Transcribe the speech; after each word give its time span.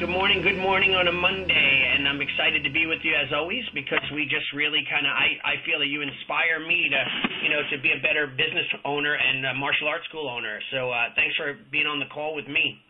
good 0.00 0.08
morning. 0.08 0.40
Good 0.40 0.56
morning 0.56 0.96
on 0.96 1.08
a 1.08 1.12
Monday, 1.12 1.92
and 1.92 2.08
I'm 2.08 2.24
excited 2.24 2.64
to 2.64 2.72
be 2.72 2.88
with 2.88 3.04
you 3.04 3.12
as 3.12 3.28
always 3.36 3.60
because 3.74 4.00
we 4.16 4.24
just 4.24 4.48
really 4.56 4.80
kind 4.88 5.04
of 5.04 5.12
I 5.12 5.36
I 5.44 5.54
feel 5.68 5.76
that 5.76 5.92
you 5.92 6.00
inspire 6.00 6.56
me 6.56 6.88
to 6.88 7.00
you 7.44 7.50
know 7.52 7.60
to 7.68 7.76
be 7.84 7.92
a 7.92 8.00
better 8.00 8.26
business 8.26 8.64
owner 8.88 9.12
and 9.12 9.44
martial 9.60 9.88
arts 9.92 10.08
school 10.08 10.24
owner. 10.24 10.58
So 10.72 10.88
uh, 10.88 11.12
thanks 11.16 11.36
for 11.36 11.52
being 11.70 11.84
on 11.84 12.00
the 12.00 12.08
call 12.08 12.34
with 12.34 12.48
me. 12.48 12.80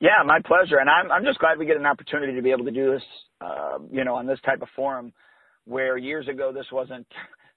Yeah, 0.00 0.26
my 0.26 0.42
pleasure, 0.42 0.82
and 0.82 0.90
I'm 0.90 1.06
I'm 1.12 1.22
just 1.22 1.38
glad 1.38 1.56
we 1.56 1.66
get 1.66 1.76
an 1.76 1.86
opportunity 1.86 2.34
to 2.34 2.42
be 2.42 2.50
able 2.50 2.64
to 2.64 2.74
do 2.74 2.90
this, 2.90 3.06
uh, 3.40 3.78
you 3.86 4.02
know, 4.02 4.16
on 4.16 4.26
this 4.26 4.40
type 4.42 4.60
of 4.60 4.68
forum, 4.74 5.12
where 5.66 5.96
years 5.96 6.26
ago 6.26 6.50
this 6.50 6.66
wasn't 6.72 7.06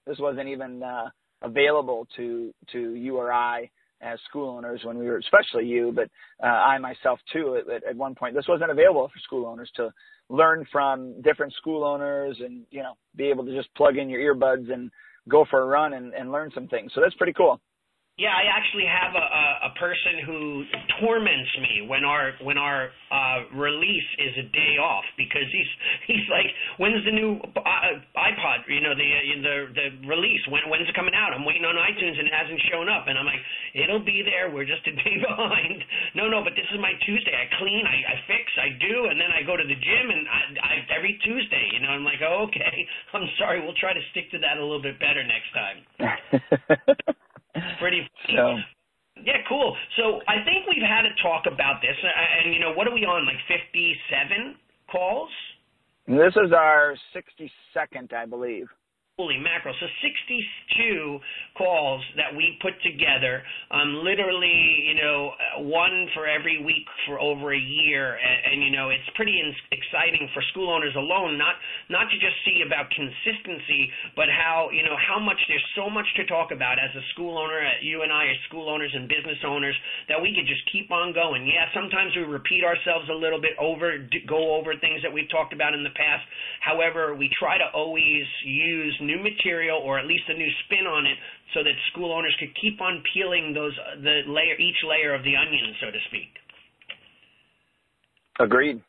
this 0.06 0.20
wasn't 0.20 0.48
even 0.48 0.84
uh, 0.84 1.10
available 1.42 2.08
to 2.16 2.54
to 2.74 2.94
you 2.94 3.18
or 3.18 3.34
I 3.34 3.72
as 4.02 4.20
school 4.28 4.50
owners 4.50 4.82
when 4.84 4.98
we 4.98 5.06
were, 5.06 5.18
especially 5.18 5.66
you, 5.66 5.92
but 5.96 6.10
uh, 6.44 6.48
I 6.48 6.78
myself 6.78 7.20
too. 7.32 7.62
At, 7.74 7.84
at 7.84 7.96
one 7.96 8.16
point, 8.16 8.36
this 8.36 8.48
wasn't 8.48 8.72
available 8.72 9.08
for 9.08 9.20
school 9.20 9.46
owners 9.46 9.70
to 9.76 9.92
learn 10.30 10.66
from 10.72 11.22
different 11.22 11.54
school 11.54 11.84
owners 11.84 12.38
and 12.40 12.64
you 12.72 12.82
know 12.82 12.94
be 13.16 13.26
able 13.26 13.46
to 13.46 13.56
just 13.56 13.74
plug 13.76 13.98
in 13.98 14.10
your 14.10 14.36
earbuds 14.36 14.72
and 14.72 14.90
go 15.30 15.46
for 15.50 15.62
a 15.62 15.66
run 15.66 15.94
and, 15.94 16.14
and 16.14 16.32
learn 16.32 16.52
some 16.54 16.68
things. 16.68 16.92
So 16.96 17.02
that's 17.02 17.16
pretty 17.16 17.34
cool. 17.34 17.62
Yeah, 18.22 18.38
I 18.38 18.54
actually 18.54 18.86
have 18.86 19.18
a, 19.18 19.26
a, 19.26 19.46
a 19.66 19.72
person 19.82 20.22
who 20.30 20.62
torments 21.02 21.50
me 21.58 21.90
when 21.90 22.06
our 22.06 22.38
when 22.46 22.54
our 22.54 22.94
uh, 23.10 23.50
release 23.58 24.10
is 24.22 24.46
a 24.46 24.48
day 24.54 24.78
off 24.78 25.02
because 25.18 25.50
he's 25.50 25.72
he's 26.14 26.28
like, 26.30 26.46
when's 26.78 27.02
the 27.02 27.18
new 27.18 27.42
uh, 27.42 27.98
iPod? 28.14 28.70
You 28.70 28.86
know, 28.86 28.94
the 28.94 29.10
the 29.42 29.56
the 29.74 29.88
release. 30.06 30.44
When 30.54 30.62
when's 30.70 30.86
it 30.86 30.94
coming 30.94 31.18
out? 31.18 31.34
I'm 31.34 31.50
waiting 31.50 31.66
on 31.66 31.74
iTunes 31.74 32.14
and 32.22 32.30
it 32.30 32.36
hasn't 32.38 32.62
shown 32.70 32.86
up. 32.94 33.10
And 33.10 33.18
I'm 33.18 33.26
like, 33.26 33.42
it'll 33.74 34.06
be 34.06 34.22
there. 34.22 34.54
We're 34.54 34.70
just 34.70 34.86
a 34.86 34.94
day 35.02 35.18
behind. 35.18 35.82
No, 36.14 36.30
no, 36.30 36.46
but 36.46 36.54
this 36.54 36.70
is 36.70 36.78
my 36.78 36.94
Tuesday. 37.02 37.34
I 37.34 37.50
clean, 37.58 37.90
I, 37.90 37.98
I 38.06 38.16
fix, 38.30 38.46
I 38.62 38.70
do, 38.78 39.10
and 39.10 39.18
then 39.18 39.34
I 39.34 39.42
go 39.42 39.58
to 39.58 39.66
the 39.66 39.80
gym 39.82 40.06
and 40.14 40.30
I, 40.30 40.42
I 40.62 40.74
every 40.94 41.18
Tuesday. 41.26 41.74
You 41.74 41.82
know, 41.82 41.90
I'm 41.98 42.06
like, 42.06 42.22
oh, 42.22 42.46
okay. 42.54 42.76
I'm 43.18 43.26
sorry. 43.42 43.66
We'll 43.66 43.82
try 43.82 43.98
to 43.98 44.04
stick 44.14 44.30
to 44.38 44.40
that 44.46 44.62
a 44.62 44.64
little 44.64 44.86
bit 44.86 45.02
better 45.02 45.26
next 45.26 45.50
time. 45.58 47.26
Pretty. 47.80 48.08
So. 48.36 48.58
Yeah, 49.24 49.38
cool. 49.48 49.76
So 49.98 50.22
I 50.28 50.44
think 50.46 50.66
we've 50.68 50.82
had 50.82 51.06
a 51.06 51.14
talk 51.22 51.44
about 51.46 51.82
this, 51.82 51.96
uh, 52.02 52.46
and 52.46 52.54
you 52.54 52.60
know, 52.60 52.72
what 52.74 52.88
are 52.88 52.94
we 52.94 53.06
on? 53.06 53.26
Like 53.26 53.36
fifty-seven 53.48 54.56
calls. 54.90 55.30
This 56.08 56.34
is 56.44 56.52
our 56.54 56.96
sixty-second, 57.14 58.14
I 58.18 58.26
believe. 58.26 58.68
Holy 59.20 59.36
mackerel. 59.38 59.76
So 59.76 59.88
62 60.00 61.20
calls 61.60 62.00
that 62.16 62.32
we 62.32 62.56
put 62.64 62.80
together, 62.80 63.44
um, 63.70 64.08
literally, 64.08 64.88
you 64.88 64.96
know, 64.96 65.36
one 65.68 66.08
for 66.16 66.32
every 66.32 66.64
week 66.64 66.88
for 67.06 67.20
over 67.20 67.52
a 67.52 67.60
year. 67.60 68.16
And, 68.16 68.56
and 68.56 68.58
you 68.64 68.72
know, 68.72 68.88
it's 68.88 69.06
pretty 69.20 69.36
in- 69.36 69.54
exciting 69.76 70.32
for 70.34 70.40
school 70.56 70.72
owners 70.72 70.96
alone, 70.96 71.38
not, 71.38 71.60
not 71.92 72.08
to 72.08 72.16
just 72.24 72.40
see 72.48 72.64
about 72.64 72.88
consistency, 72.96 73.92
but 74.16 74.32
how, 74.32 74.72
you 74.72 74.82
know, 74.82 74.96
how 74.96 75.20
much 75.20 75.38
there's 75.52 75.68
so 75.76 75.92
much 75.92 76.08
to 76.16 76.24
talk 76.32 76.56
about 76.56 76.80
as 76.80 76.96
a 76.96 77.04
school 77.12 77.36
owner, 77.36 77.60
you 77.84 78.08
and 78.08 78.16
I 78.16 78.32
as 78.32 78.40
school 78.48 78.72
owners 78.72 78.96
and 78.96 79.12
business 79.12 79.44
owners, 79.44 79.76
that 80.08 80.24
we 80.24 80.32
could 80.32 80.48
just 80.48 80.64
keep 80.72 80.88
on 80.88 81.12
going. 81.12 81.44
Yeah, 81.52 81.68
sometimes 81.76 82.16
we 82.16 82.24
repeat 82.24 82.64
ourselves 82.64 83.12
a 83.12 83.18
little 83.20 83.44
bit 83.44 83.60
over, 83.60 84.08
go 84.24 84.56
over 84.56 84.72
things 84.80 85.04
that 85.04 85.12
we've 85.12 85.30
talked 85.30 85.52
about 85.52 85.76
in 85.76 85.84
the 85.84 85.94
past. 86.00 86.24
However, 86.64 87.12
we 87.12 87.28
try 87.36 87.60
to 87.60 87.68
always 87.76 88.24
use 88.48 88.96
new 89.02 89.11
material 89.20 89.82
or 89.84 90.00
at 90.00 90.06
least 90.06 90.24
a 90.30 90.36
new 90.38 90.50
spin 90.66 90.88
on 90.88 91.06
it 91.06 91.18
so 91.54 91.64
that 91.64 91.74
school 91.92 92.14
owners 92.14 92.36
could 92.40 92.54
keep 92.62 92.80
on 92.80 93.04
peeling 93.14 93.54
those 93.54 93.76
the 94.04 94.24
layer 94.28 94.56
each 94.56 94.80
layer 94.88 95.14
of 95.14 95.24
the 95.24 95.36
onion 95.36 95.76
so 95.82 95.92
to 95.92 96.00
speak. 96.08 96.32
Agreed. 98.40 98.82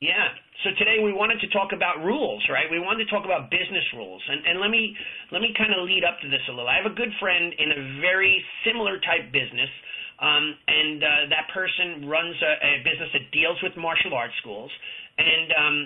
Yeah. 0.00 0.28
So 0.64 0.70
today 0.78 1.02
we 1.02 1.12
wanted 1.14 1.40
to 1.40 1.48
talk 1.50 1.72
about 1.72 2.04
rules 2.04 2.44
right? 2.50 2.66
We 2.70 2.78
wanted 2.78 3.06
to 3.06 3.10
talk 3.10 3.24
about 3.24 3.50
business 3.50 3.86
rules. 3.94 4.22
And 4.28 4.44
and 4.44 4.56
let 4.60 4.70
me 4.70 4.92
let 5.32 5.40
me 5.40 5.54
kind 5.56 5.72
of 5.72 5.86
lead 5.88 6.04
up 6.04 6.20
to 6.20 6.28
this 6.28 6.42
a 6.48 6.52
little. 6.52 6.68
I 6.68 6.76
have 6.76 6.90
a 6.90 6.94
good 6.94 7.14
friend 7.22 7.54
in 7.56 7.68
a 7.72 7.80
very 8.04 8.42
similar 8.66 9.00
type 9.00 9.32
business 9.32 9.70
um, 10.18 10.54
and 10.66 10.98
uh, 11.02 11.08
that 11.30 11.46
person 11.54 12.10
runs 12.10 12.34
a, 12.42 12.52
a 12.58 12.72
business 12.82 13.10
that 13.14 13.30
deals 13.30 13.58
with 13.62 13.78
martial 13.78 14.14
arts 14.14 14.34
schools. 14.42 14.70
And 15.18 15.48
um, 15.54 15.76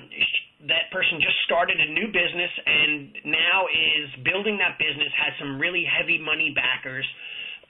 that 0.69 0.91
person 0.93 1.19
just 1.19 1.35
started 1.45 1.81
a 1.81 1.89
new 1.91 2.07
business 2.07 2.51
and 2.67 3.11
now 3.25 3.67
is 3.67 4.11
building 4.23 4.59
that 4.59 4.79
business, 4.79 5.11
has 5.19 5.35
some 5.39 5.59
really 5.59 5.83
heavy 5.83 6.19
money 6.19 6.53
backers, 6.55 7.07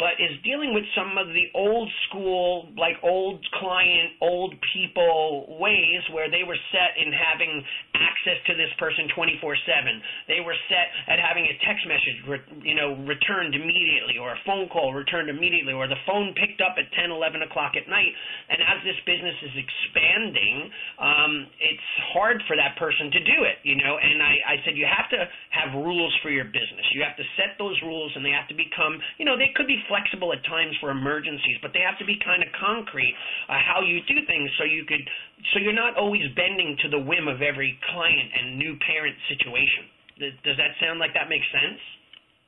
but 0.03 0.19
is 0.19 0.35
dealing 0.43 0.75
with 0.75 0.83
some 0.99 1.15
of 1.15 1.31
the 1.31 1.47
old 1.55 1.87
school, 2.11 2.67
like 2.75 2.99
old 3.07 3.39
client, 3.63 4.19
old 4.19 4.51
people 4.75 5.47
ways 5.63 6.03
where 6.11 6.27
they 6.27 6.43
were 6.43 6.59
set 6.75 6.99
in 6.99 7.15
having 7.15 7.63
access 7.95 8.35
to 8.51 8.59
this 8.59 8.75
person 8.83 9.07
24/7. 9.15 10.03
They 10.27 10.43
were 10.43 10.59
set 10.67 10.91
at 11.07 11.23
having 11.23 11.47
a 11.47 11.55
text 11.63 11.87
message, 11.87 12.19
you 12.67 12.75
know, 12.75 12.99
returned 13.07 13.55
immediately, 13.55 14.19
or 14.19 14.35
a 14.35 14.41
phone 14.43 14.67
call 14.75 14.91
returned 14.93 15.31
immediately, 15.31 15.73
or 15.73 15.87
the 15.87 16.03
phone 16.03 16.35
picked 16.35 16.59
up 16.59 16.75
at 16.83 16.91
10, 16.99 17.13
11 17.13 17.43
o'clock 17.47 17.77
at 17.79 17.87
night. 17.87 18.11
And 18.51 18.59
as 18.59 18.83
this 18.83 18.99
business 19.07 19.39
is 19.39 19.55
expanding, 19.55 20.67
um, 20.99 21.47
it's 21.63 21.91
hard 22.11 22.43
for 22.51 22.57
that 22.57 22.75
person 22.75 23.07
to 23.15 23.21
do 23.23 23.39
it, 23.47 23.63
you 23.63 23.77
know. 23.77 24.03
And 24.03 24.19
I, 24.19 24.59
I 24.59 24.65
said 24.67 24.75
you 24.75 24.87
have 24.91 25.07
to 25.15 25.31
have 25.51 25.79
rules 25.79 26.11
for 26.27 26.31
your 26.35 26.51
business. 26.51 26.91
You 26.91 27.07
have 27.07 27.15
to 27.15 27.27
set 27.39 27.55
those 27.63 27.79
rules, 27.87 28.11
and 28.17 28.27
they 28.27 28.35
have 28.35 28.49
to 28.49 28.59
become, 28.59 28.99
you 29.19 29.25
know, 29.25 29.39
they 29.39 29.55
could 29.55 29.71
be 29.71 29.79
flexible 29.93 30.33
at 30.33 30.41
times 30.49 30.73
for 30.81 30.89
emergencies, 30.89 31.61
but 31.61 31.77
they 31.77 31.85
have 31.85 32.01
to 32.01 32.09
be 32.09 32.17
kind 32.25 32.41
of 32.41 32.49
concrete 32.57 33.13
uh, 33.53 33.61
how 33.61 33.85
you 33.85 34.01
do 34.09 34.25
things 34.25 34.49
so 34.57 34.65
you 34.65 34.89
could 34.89 35.05
so 35.53 35.61
you're 35.61 35.77
not 35.77 36.01
always 36.01 36.25
bending 36.33 36.81
to 36.81 36.89
the 36.89 36.99
whim 36.99 37.29
of 37.29 37.45
every 37.45 37.77
client 37.93 38.29
and 38.33 38.57
new 38.57 38.73
parent 38.89 39.17
situation. 39.29 39.85
Does 40.17 40.57
that 40.57 40.73
sound 40.81 40.97
like 40.97 41.13
that 41.13 41.29
makes 41.29 41.45
sense? 41.53 41.81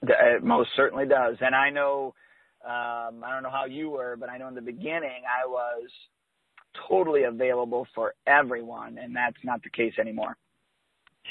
It 0.09 0.45
most 0.45 0.71
certainly 0.77 1.05
does. 1.05 1.37
And 1.41 1.55
I 1.55 1.69
know 1.69 2.15
um, 2.65 3.21
I 3.21 3.29
don't 3.37 3.43
know 3.43 3.53
how 3.53 3.67
you 3.67 3.91
were, 3.91 4.17
but 4.17 4.31
I 4.31 4.39
know 4.39 4.49
in 4.49 4.55
the 4.55 4.65
beginning 4.65 5.21
I 5.29 5.47
was 5.47 5.91
totally 6.89 7.25
available 7.25 7.87
for 7.95 8.15
everyone, 8.27 8.97
and 8.99 9.15
that's 9.15 9.37
not 9.45 9.63
the 9.63 9.71
case 9.71 9.93
anymore. 10.01 10.37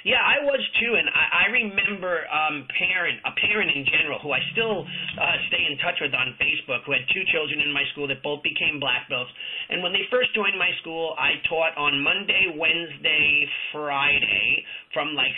Yeah, 0.02 0.20
I 0.20 0.42
was 0.42 0.60
too, 0.82 0.98
and 0.98 1.08
I, 1.08 1.46
I 1.46 1.54
remember 1.54 2.26
um, 2.28 2.66
parent 2.76 3.22
a 3.24 3.32
parent 3.40 3.72
in 3.72 3.86
general 3.88 4.18
who 4.20 4.34
I 4.34 4.42
still 4.52 4.84
uh, 4.84 5.38
stay 5.48 5.64
in 5.70 5.78
touch 5.80 6.02
with 6.02 6.12
on 6.12 6.34
Facebook, 6.42 6.84
who 6.84 6.98
had 6.98 7.06
two 7.14 7.24
children 7.30 7.62
in 7.62 7.72
my 7.72 7.86
school 7.94 8.10
that 8.10 8.20
both 8.26 8.42
became 8.44 8.84
black 8.84 9.08
belts. 9.08 9.32
And 9.70 9.80
when 9.80 9.94
they 9.96 10.04
first 10.12 10.34
joined 10.36 10.60
my 10.60 10.74
school, 10.84 11.16
I 11.16 11.40
taught 11.48 11.78
on 11.80 12.04
Monday, 12.04 12.52
Wednesday, 12.58 13.48
Friday 13.72 14.66
from 14.92 15.16
like 15.16 15.32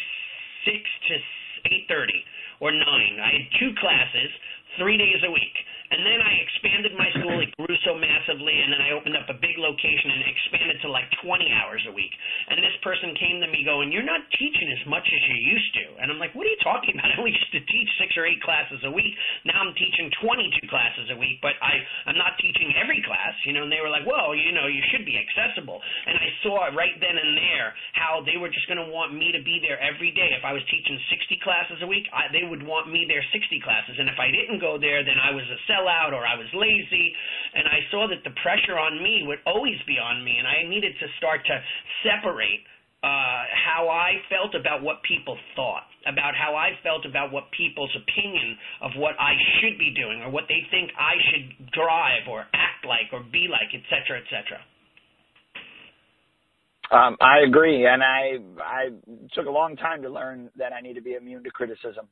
six 0.66 0.82
to 0.82 1.14
eight 1.70 1.86
thirty 1.86 2.24
or 2.58 2.72
nine. 2.72 3.22
I 3.22 3.30
had 3.38 3.46
two 3.60 3.70
classes, 3.78 4.32
three 4.82 4.98
days 4.98 5.22
a 5.28 5.32
week. 5.36 5.56
And 5.95 6.03
then 6.03 6.19
I 6.19 6.33
expanded 6.44 6.91
my 7.00 7.07
school. 7.16 7.39
It 7.39 7.56
grew 7.56 7.72
so 7.88 7.95
massively, 7.95 8.51
and 8.51 8.67
then 8.67 8.83
I 8.83 8.91
opened 8.91 9.16
up 9.16 9.31
a 9.31 9.38
big 9.39 9.56
location 9.56 10.11
and 10.11 10.28
expanded 10.28 10.83
to 10.83 10.91
like 10.91 11.07
20 11.23 11.47
hours 11.56 11.79
a 11.88 11.95
week. 11.95 12.11
And 12.51 12.59
this 12.59 12.75
person 12.83 13.16
came 13.16 13.39
to 13.39 13.47
me 13.47 13.63
going, 13.63 13.95
"You're 13.95 14.03
not 14.03 14.19
teaching 14.35 14.67
as 14.75 14.83
much 14.91 15.07
as 15.07 15.22
you 15.31 15.39
used 15.39 15.72
to." 15.79 15.85
And 16.03 16.11
I'm 16.11 16.19
like, 16.19 16.35
"What 16.35 16.44
are 16.44 16.51
you 16.51 16.59
talking 16.59 17.00
about? 17.00 17.07
I 17.15 17.15
only 17.15 17.31
used 17.31 17.53
to 17.56 17.63
teach 17.71 17.88
six 17.95 18.12
or 18.19 18.27
eight 18.27 18.44
classes 18.44 18.83
a 18.83 18.92
week. 18.92 19.15
Now 19.47 19.63
I'm 19.63 19.71
teaching 19.80 20.12
22 20.19 20.68
classes 20.68 21.07
a 21.12 21.18
week, 21.18 21.39
but 21.39 21.56
I 21.63 21.80
I'm 22.12 22.19
not 22.19 22.36
teaching 22.44 22.75
every 22.75 23.00
class, 23.07 23.31
you 23.48 23.56
know." 23.56 23.63
And 23.63 23.71
they 23.71 23.80
were 23.80 23.94
like, 23.94 24.03
"Well, 24.03 24.36
you 24.36 24.51
know, 24.51 24.68
you 24.68 24.83
should 24.91 25.07
be 25.07 25.15
accessible." 25.15 25.80
And 26.12 26.19
I 26.19 26.27
saw 26.44 26.75
right 26.75 27.00
then 27.00 27.15
and 27.15 27.39
there 27.39 27.71
how 27.95 28.19
they 28.27 28.36
were 28.36 28.51
just 28.51 28.68
going 28.68 28.83
to 28.83 28.91
want 28.91 29.15
me 29.15 29.31
to 29.31 29.39
be 29.39 29.63
there 29.63 29.80
every 29.80 30.12
day. 30.12 30.36
If 30.36 30.44
I 30.44 30.51
was 30.51 30.63
teaching 30.68 31.00
60 31.07 31.39
classes 31.39 31.80
a 31.80 31.88
week, 31.88 32.03
I, 32.12 32.27
they 32.36 32.44
would 32.44 32.68
want 32.68 32.91
me 32.91 33.07
there 33.07 33.24
60 33.31 33.63
classes, 33.63 33.95
and 33.95 34.12
if 34.12 34.19
I 34.19 34.27
didn't 34.27 34.59
go 34.59 34.75
there, 34.75 35.07
then 35.07 35.15
I 35.15 35.31
was 35.31 35.48
a 35.48 35.59
sellout 35.86 36.14
or 36.14 36.26
I 36.26 36.36
was 36.36 36.48
lazy. 36.54 37.14
And 37.54 37.68
I 37.68 37.80
saw 37.92 38.08
that 38.10 38.24
the 38.24 38.34
pressure 38.42 38.78
on 38.78 39.02
me 39.02 39.24
would 39.28 39.40
always 39.46 39.78
be 39.88 40.02
on 40.02 40.26
me, 40.26 40.36
and 40.38 40.48
I 40.48 40.68
needed 40.68 40.94
to 41.00 41.08
start 41.18 41.46
to 41.46 41.56
separate 42.04 42.66
uh, 43.04 43.46
how 43.54 43.88
I 43.88 44.18
felt 44.34 44.56
about 44.58 44.82
what 44.82 45.04
people 45.04 45.38
thought, 45.56 45.86
about 46.08 46.34
how 46.34 46.56
I 46.56 46.72
felt 46.82 47.06
about 47.06 47.32
what 47.32 47.46
people's 47.56 47.94
opinion 47.96 48.58
of 48.82 48.92
what 48.98 49.14
I 49.20 49.38
should 49.62 49.78
be 49.78 49.94
doing 49.94 50.22
or 50.26 50.32
what 50.32 50.46
they 50.50 50.66
think 50.72 50.90
I 50.98 51.14
should 51.30 51.72
drive 51.72 52.26
or 52.28 52.42
act 52.54 52.84
like 52.84 53.14
or 53.14 53.22
be 53.32 53.46
like, 53.46 53.70
et 53.78 53.86
cetera, 53.94 54.18
et 54.18 54.28
cetera. 54.34 54.60
Um, 56.92 57.18
I 57.22 57.40
agree, 57.48 57.88
and 57.88 58.04
I 58.04 58.38
I 58.62 58.90
took 59.34 59.48
a 59.48 59.50
long 59.50 59.76
time 59.76 60.02
to 60.04 60.10
learn 60.10 60.50
that 60.58 60.74
I 60.74 60.82
need 60.82 60.94
to 60.94 61.02
be 61.02 61.14
immune 61.14 61.44
to 61.44 61.50
criticism. 61.50 62.06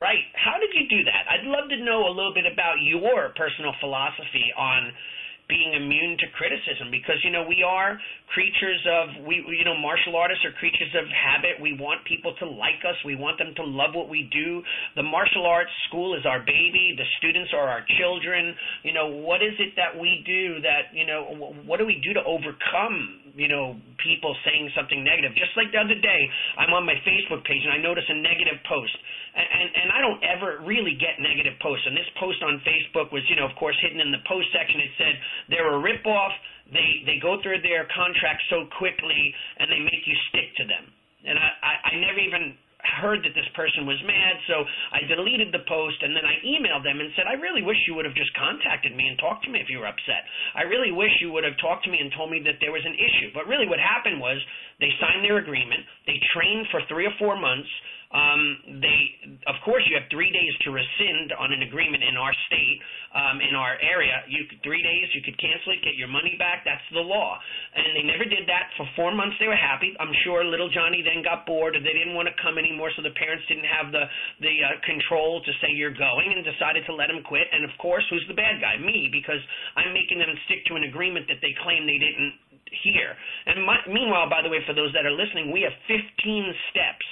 Right. 0.00 0.24
How 0.36 0.60
did 0.60 0.68
you 0.76 0.84
do 0.88 1.04
that? 1.04 1.23
I'd 1.34 1.50
love 1.50 1.68
to 1.68 1.78
know 1.82 2.06
a 2.06 2.14
little 2.14 2.32
bit 2.32 2.46
about 2.46 2.78
your 2.78 3.34
personal 3.34 3.74
philosophy 3.80 4.54
on 4.56 4.92
being 5.48 5.76
immune 5.76 6.16
to 6.16 6.26
criticism 6.40 6.88
because 6.88 7.20
you 7.20 7.28
know 7.28 7.44
we 7.44 7.60
are 7.60 8.00
creatures 8.32 8.80
of 8.88 9.28
we 9.28 9.44
you 9.44 9.64
know 9.64 9.76
martial 9.76 10.16
artists 10.16 10.40
are 10.44 10.56
creatures 10.56 10.88
of 10.96 11.04
habit. 11.12 11.60
We 11.60 11.76
want 11.76 12.00
people 12.08 12.32
to 12.40 12.46
like 12.48 12.80
us. 12.88 12.96
We 13.04 13.14
want 13.14 13.36
them 13.36 13.52
to 13.60 13.64
love 13.64 13.92
what 13.92 14.08
we 14.08 14.24
do. 14.32 14.64
The 14.96 15.04
martial 15.04 15.44
arts 15.44 15.70
school 15.88 16.16
is 16.16 16.24
our 16.24 16.40
baby. 16.40 16.96
The 16.96 17.04
students 17.20 17.52
are 17.52 17.68
our 17.68 17.84
children. 18.00 18.56
You 18.82 18.96
know 18.96 19.08
what 19.12 19.44
is 19.44 19.52
it 19.60 19.76
that 19.76 19.92
we 19.92 20.24
do 20.24 20.64
that 20.64 20.96
you 20.96 21.04
know 21.04 21.52
what 21.68 21.76
do 21.76 21.84
we 21.84 22.00
do 22.00 22.16
to 22.16 22.24
overcome 22.24 23.32
you 23.36 23.48
know 23.48 23.76
people 24.00 24.32
saying 24.48 24.72
something 24.72 25.04
negative? 25.04 25.36
Just 25.36 25.52
like 25.60 25.68
the 25.70 25.80
other 25.80 25.98
day 25.98 26.22
i'm 26.56 26.72
on 26.72 26.88
my 26.88 26.96
facebook 27.04 27.44
page 27.44 27.60
and 27.68 27.72
i 27.76 27.80
notice 27.80 28.04
a 28.08 28.16
negative 28.16 28.64
post. 28.64 28.96
And, 29.36 29.44
and 29.44 29.68
and 29.76 29.88
i 29.92 30.00
don't 30.00 30.22
ever 30.24 30.64
really 30.64 30.96
get 30.96 31.20
negative 31.20 31.60
posts. 31.60 31.84
And 31.84 31.92
this 31.92 32.08
post 32.16 32.40
on 32.40 32.64
facebook 32.64 33.12
was 33.12 33.20
you 33.28 33.36
know 33.36 33.44
of 33.44 33.54
course 33.60 33.76
hidden 33.84 34.00
in 34.00 34.08
the 34.08 34.24
post 34.24 34.48
section. 34.56 34.80
It 34.80 34.92
said 34.96 35.14
they're 35.48 35.72
a 35.72 35.80
ripoff. 35.80 36.32
They 36.72 37.04
they 37.04 37.18
go 37.20 37.40
through 37.42 37.60
their 37.60 37.86
contracts 37.92 38.44
so 38.48 38.66
quickly, 38.78 39.34
and 39.58 39.70
they 39.70 39.80
make 39.80 40.04
you 40.06 40.16
stick 40.32 40.48
to 40.60 40.64
them. 40.64 40.84
And 41.24 41.38
I, 41.38 41.48
I, 41.62 41.72
I 41.88 41.92
never 42.00 42.20
even 42.20 42.56
heard 43.00 43.24
that 43.24 43.32
this 43.32 43.48
person 43.56 43.88
was 43.88 43.96
mad, 44.04 44.34
so 44.48 44.64
I 44.92 45.08
deleted 45.08 45.50
the 45.52 45.64
post 45.64 45.96
and 46.04 46.12
then 46.12 46.24
I 46.24 46.36
emailed 46.44 46.84
them 46.84 47.00
and 47.00 47.08
said, 47.16 47.24
I 47.24 47.40
really 47.40 47.64
wish 47.64 47.80
you 47.88 47.96
would 47.96 48.04
have 48.04 48.16
just 48.16 48.32
contacted 48.36 48.92
me 48.92 49.08
and 49.08 49.16
talked 49.18 49.44
to 49.48 49.50
me 49.50 49.60
if 49.60 49.72
you 49.72 49.80
were 49.80 49.88
upset. 49.88 50.24
I 50.54 50.68
really 50.68 50.92
wish 50.92 51.10
you 51.20 51.32
would 51.32 51.48
have 51.48 51.56
talked 51.58 51.84
to 51.88 51.90
me 51.90 51.98
and 52.00 52.12
told 52.12 52.28
me 52.28 52.44
that 52.44 52.60
there 52.60 52.76
was 52.76 52.84
an 52.84 52.94
issue. 52.94 53.32
But 53.32 53.48
really 53.48 53.66
what 53.66 53.80
happened 53.80 54.20
was 54.20 54.36
they 54.80 54.92
signed 55.00 55.24
their 55.24 55.40
agreement, 55.40 55.84
they 56.06 56.20
trained 56.36 56.68
for 56.68 56.84
three 56.88 57.08
or 57.08 57.14
four 57.16 57.40
months, 57.40 57.68
um, 58.14 58.78
they, 58.78 59.00
of 59.50 59.58
course, 59.66 59.82
you 59.90 59.98
have 59.98 60.06
three 60.06 60.30
days 60.30 60.54
to 60.62 60.70
rescind 60.70 61.34
on 61.34 61.50
an 61.50 61.66
agreement 61.66 62.06
in 62.06 62.14
our 62.14 62.30
state, 62.46 62.78
um, 63.10 63.42
in 63.42 63.58
our 63.58 63.74
area. 63.82 64.22
You 64.30 64.46
three 64.62 64.86
days, 64.86 65.10
you 65.18 65.22
could 65.26 65.34
cancel 65.42 65.74
it, 65.74 65.82
get 65.82 65.98
your 65.98 66.06
money 66.06 66.38
back. 66.38 66.62
That's 66.62 66.86
the 66.94 67.02
law. 67.02 67.42
And 67.74 67.90
they 67.90 68.06
never 68.06 68.22
did 68.22 68.46
that 68.46 68.70
for 68.78 68.86
four 68.94 69.10
months. 69.10 69.34
They 69.42 69.50
were 69.50 69.58
happy. 69.58 69.90
I'm 69.98 70.14
sure 70.22 70.46
little 70.46 70.70
Johnny 70.70 71.02
then 71.02 71.26
got 71.26 71.42
bored, 71.42 71.74
or 71.74 71.82
they 71.82 71.90
didn't 71.90 72.14
want 72.14 72.30
to 72.30 72.36
come 72.38 72.54
anymore, 72.54 72.94
so 72.94 73.02
the 73.02 73.14
parents 73.18 73.42
didn't 73.50 73.66
have 73.66 73.90
the 73.90 74.06
the 74.38 74.54
uh, 74.62 74.78
control 74.86 75.42
to 75.42 75.50
say 75.58 75.74
you're 75.74 75.94
going, 75.94 76.30
and 76.30 76.46
decided 76.46 76.86
to 76.86 76.94
let 76.94 77.10
him 77.10 77.18
quit. 77.26 77.50
And 77.50 77.66
of 77.66 77.74
course, 77.82 78.06
who's 78.14 78.22
the 78.30 78.38
bad 78.38 78.62
guy? 78.62 78.78
Me, 78.78 79.10
because 79.10 79.42
I'm 79.74 79.90
making 79.90 80.22
them 80.22 80.30
stick 80.46 80.62
to 80.70 80.78
an 80.78 80.86
agreement 80.86 81.26
that 81.26 81.42
they 81.42 81.50
claim 81.66 81.82
they 81.82 81.98
didn't 81.98 82.38
hear. 82.86 83.10
And 83.50 83.66
my, 83.66 83.82
meanwhile, 83.90 84.30
by 84.30 84.38
the 84.38 84.50
way, 84.54 84.62
for 84.70 84.74
those 84.74 84.94
that 84.94 85.02
are 85.02 85.14
listening, 85.14 85.50
we 85.50 85.66
have 85.66 85.74
15 85.90 85.98
steps 86.70 87.06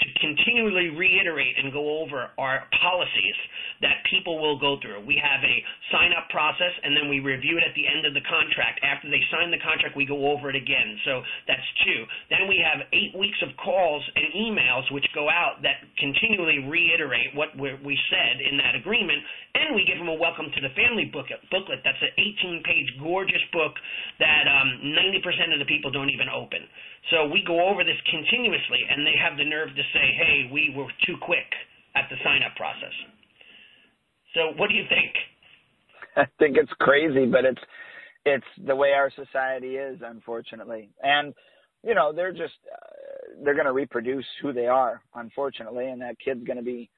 to 0.00 0.06
continually 0.18 0.90
reiterate 0.90 1.54
and 1.54 1.72
go 1.72 2.02
over 2.02 2.26
our 2.38 2.66
policies 2.82 3.38
that 3.80 4.02
people 4.10 4.42
will 4.42 4.58
go 4.58 4.78
through. 4.82 5.06
We 5.06 5.14
have 5.22 5.42
a 5.42 5.56
sign 5.94 6.10
up 6.10 6.26
process 6.30 6.74
and 6.82 6.96
then 6.96 7.06
we 7.06 7.22
review 7.22 7.58
it 7.58 7.64
at 7.66 7.74
the 7.78 7.86
end 7.86 8.02
of 8.02 8.14
the 8.14 8.24
contract. 8.26 8.82
After 8.82 9.06
they 9.06 9.22
sign 9.30 9.54
the 9.54 9.62
contract, 9.62 9.94
we 9.94 10.06
go 10.06 10.34
over 10.34 10.50
it 10.50 10.58
again. 10.58 10.98
So 11.06 11.22
that's 11.46 11.64
two. 11.86 12.00
Then 12.30 12.50
we 12.50 12.58
have 12.58 12.86
eight 12.90 13.14
weeks 13.14 13.38
of 13.42 13.54
calls 13.60 14.02
and 14.18 14.26
emails 14.34 14.90
which 14.90 15.06
go 15.14 15.30
out 15.30 15.62
that 15.62 15.78
continually 15.98 16.66
reiterate 16.66 17.34
what 17.38 17.54
we 17.54 17.94
said 18.10 18.42
in 18.42 18.58
that 18.58 18.74
agreement. 18.74 19.22
And 19.54 19.78
we 19.78 19.86
give 19.86 20.02
them 20.02 20.10
a 20.10 20.18
welcome 20.18 20.50
to 20.50 20.60
the 20.60 20.74
family 20.74 21.06
booklet. 21.06 21.38
booklet. 21.54 21.86
That's 21.86 22.02
an 22.02 22.14
18 22.18 22.66
page 22.66 22.90
gorgeous 22.98 23.42
book 23.54 23.78
that 24.18 24.50
um, 24.50 24.82
90% 24.82 25.54
of 25.54 25.62
the 25.62 25.68
people 25.70 25.94
don't 25.94 26.10
even 26.10 26.26
open. 26.26 26.66
So 27.12 27.28
we 27.28 27.44
go 27.44 27.60
over 27.68 27.84
this 27.84 28.00
continuously, 28.08 28.80
and 28.88 29.04
they 29.04 29.12
have 29.20 29.36
the 29.36 29.44
nerve 29.44 29.68
to 29.76 29.83
say, 29.92 30.06
"Hey, 30.14 30.50
we 30.52 30.74
were 30.76 30.88
too 31.06 31.16
quick 31.20 31.48
at 31.94 32.08
the 32.10 32.16
sign-up 32.24 32.54
process." 32.56 32.94
So, 34.34 34.52
what 34.56 34.68
do 34.68 34.74
you 34.74 34.84
think? 34.88 35.12
I 36.16 36.26
think 36.38 36.56
it's 36.56 36.72
crazy, 36.80 37.26
but 37.26 37.44
it's 37.44 37.60
it's 38.24 38.46
the 38.66 38.74
way 38.74 38.92
our 38.92 39.10
society 39.14 39.76
is, 39.76 40.00
unfortunately. 40.04 40.90
And 41.02 41.34
you 41.82 41.94
know, 41.94 42.12
they're 42.12 42.32
just 42.32 42.56
uh, 42.72 43.42
they're 43.44 43.54
going 43.54 43.66
to 43.66 43.72
reproduce 43.72 44.24
who 44.40 44.52
they 44.52 44.66
are, 44.66 45.02
unfortunately, 45.14 45.86
and 45.86 46.00
that 46.00 46.16
kid's 46.24 46.44
going 46.44 46.56
to 46.58 46.64
be. 46.64 46.90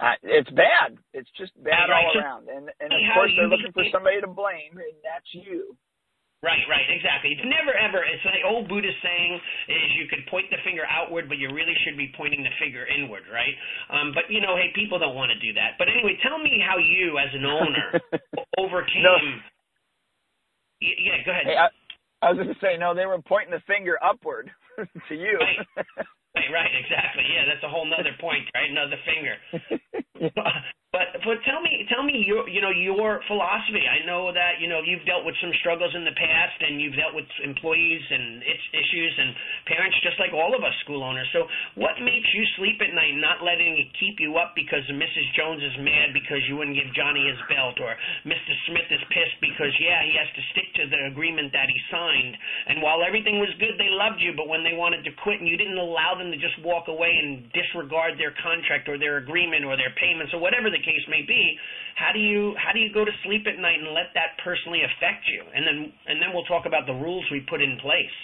Uh, 0.00 0.18
it's 0.24 0.50
bad. 0.50 0.98
It's 1.12 1.28
just 1.38 1.52
bad 1.62 1.90
all 1.90 2.18
around, 2.18 2.48
and 2.48 2.70
and 2.80 2.90
of 2.92 3.00
course 3.14 3.30
they're 3.36 3.48
looking 3.48 3.72
for 3.72 3.84
somebody 3.92 4.20
to 4.20 4.26
blame, 4.26 4.72
and 4.74 4.96
that's 5.04 5.28
you. 5.32 5.76
Right, 6.44 6.60
right, 6.68 6.84
exactly. 6.92 7.32
It's 7.32 7.48
never 7.48 7.72
ever. 7.72 8.04
It's 8.04 8.20
the 8.20 8.44
old 8.44 8.68
Buddhist 8.68 9.00
saying 9.00 9.32
is 9.72 9.96
you 9.96 10.04
could 10.12 10.28
point 10.28 10.44
the 10.52 10.60
finger 10.60 10.84
outward, 10.84 11.24
but 11.32 11.40
you 11.40 11.48
really 11.48 11.72
should 11.88 11.96
be 11.96 12.12
pointing 12.20 12.44
the 12.44 12.52
finger 12.60 12.84
inward, 12.84 13.24
right? 13.32 13.56
Um, 13.88 14.12
but 14.12 14.28
you 14.28 14.44
know, 14.44 14.52
hey, 14.52 14.68
people 14.76 15.00
don't 15.00 15.16
want 15.16 15.32
to 15.32 15.40
do 15.40 15.56
that. 15.56 15.80
But 15.80 15.88
anyway, 15.88 16.20
tell 16.20 16.36
me 16.36 16.60
how 16.60 16.76
you, 16.76 17.16
as 17.16 17.32
an 17.32 17.48
owner, 17.48 17.88
overcame. 18.60 19.08
No. 19.08 19.16
Yeah, 20.84 21.24
go 21.24 21.32
ahead. 21.32 21.48
Hey, 21.48 21.56
I, 21.56 21.72
I 22.20 22.28
was 22.28 22.44
going 22.44 22.52
to 22.52 22.60
say 22.60 22.76
no. 22.76 22.92
They 22.92 23.06
were 23.08 23.24
pointing 23.24 23.56
the 23.56 23.64
finger 23.64 23.96
upward 24.04 24.50
to 25.08 25.14
you. 25.14 25.40
Right. 25.40 25.96
Right, 26.34 26.50
right, 26.58 26.72
exactly. 26.74 27.24
Yeah, 27.30 27.46
that's 27.46 27.64
a 27.64 27.70
whole 27.70 27.86
nother 27.86 28.14
point, 28.20 28.44
right? 28.54 28.70
Another 28.70 28.98
finger. 29.06 29.34
yeah. 30.34 30.74
But 30.94 31.10
but 31.26 31.42
tell 31.42 31.58
me 31.58 31.82
tell 31.90 32.06
me 32.06 32.22
your 32.22 32.46
you 32.46 32.62
know 32.62 32.70
your 32.70 33.18
philosophy. 33.26 33.82
I 33.82 34.06
know 34.06 34.30
that 34.30 34.62
you 34.62 34.70
know 34.70 34.78
you've 34.78 35.02
dealt 35.10 35.26
with 35.26 35.34
some 35.42 35.50
struggles 35.58 35.90
in 35.90 36.06
the 36.06 36.14
past, 36.14 36.54
and 36.62 36.78
you've 36.78 36.94
dealt 36.94 37.18
with 37.18 37.26
employees 37.42 37.98
and 38.14 38.38
its 38.46 38.62
issues 38.70 39.10
and 39.18 39.34
parents, 39.66 39.98
just 40.06 40.22
like 40.22 40.30
all 40.30 40.54
of 40.54 40.62
us 40.62 40.70
school 40.86 41.02
owners. 41.02 41.26
So 41.34 41.50
what 41.74 41.98
makes 41.98 42.30
you 42.30 42.46
sleep 42.62 42.78
at 42.78 42.94
night, 42.94 43.18
not 43.18 43.42
letting 43.42 43.74
it 43.74 43.90
keep 43.98 44.22
you 44.22 44.38
up 44.38 44.54
because 44.54 44.86
Mrs. 44.86 45.26
Jones 45.34 45.66
is 45.66 45.74
mad 45.82 46.14
because 46.14 46.38
you 46.46 46.54
wouldn't 46.62 46.78
give 46.78 46.86
Johnny 46.94 47.26
his 47.26 47.42
belt, 47.50 47.74
or 47.82 47.90
Mr. 48.22 48.54
Smith 48.70 48.86
is 48.94 49.02
pissed 49.10 49.42
because 49.42 49.74
yeah 49.82 49.98
he 50.06 50.14
has 50.14 50.30
to 50.30 50.42
stick 50.54 50.70
to 50.78 50.86
the 50.94 51.10
agreement 51.10 51.50
that 51.50 51.66
he 51.66 51.78
signed. 51.90 52.38
And 52.70 52.78
while 52.78 53.02
everything 53.02 53.42
was 53.42 53.50
good, 53.58 53.82
they 53.82 53.90
loved 53.90 54.22
you, 54.22 54.30
but 54.38 54.46
when 54.46 54.62
they 54.62 54.78
wanted 54.78 55.02
to 55.10 55.12
quit 55.26 55.42
and 55.42 55.50
you 55.50 55.58
didn't 55.58 55.82
allow 55.82 56.14
them 56.14 56.23
to 56.30 56.38
just 56.38 56.54
walk 56.62 56.88
away 56.88 57.10
and 57.10 57.50
disregard 57.52 58.16
their 58.16 58.32
contract 58.42 58.88
or 58.88 58.98
their 58.98 59.18
agreement 59.18 59.64
or 59.64 59.76
their 59.76 59.92
payments 60.00 60.32
or 60.32 60.40
whatever 60.40 60.70
the 60.70 60.80
case 60.80 61.04
may 61.08 61.22
be, 61.26 61.56
how 61.96 62.12
do 62.12 62.20
you 62.20 62.54
how 62.56 62.72
do 62.72 62.78
you 62.78 62.92
go 62.92 63.04
to 63.04 63.12
sleep 63.24 63.46
at 63.46 63.58
night 63.58 63.80
and 63.80 63.92
let 63.92 64.12
that 64.14 64.38
personally 64.44 64.82
affect 64.84 65.26
you? 65.28 65.42
And 65.54 65.66
then 65.66 65.92
and 66.06 66.22
then 66.22 66.30
we'll 66.32 66.48
talk 66.48 66.66
about 66.66 66.86
the 66.86 66.94
rules 66.94 67.24
we 67.30 67.40
put 67.48 67.60
in 67.60 67.78
place. 67.82 68.18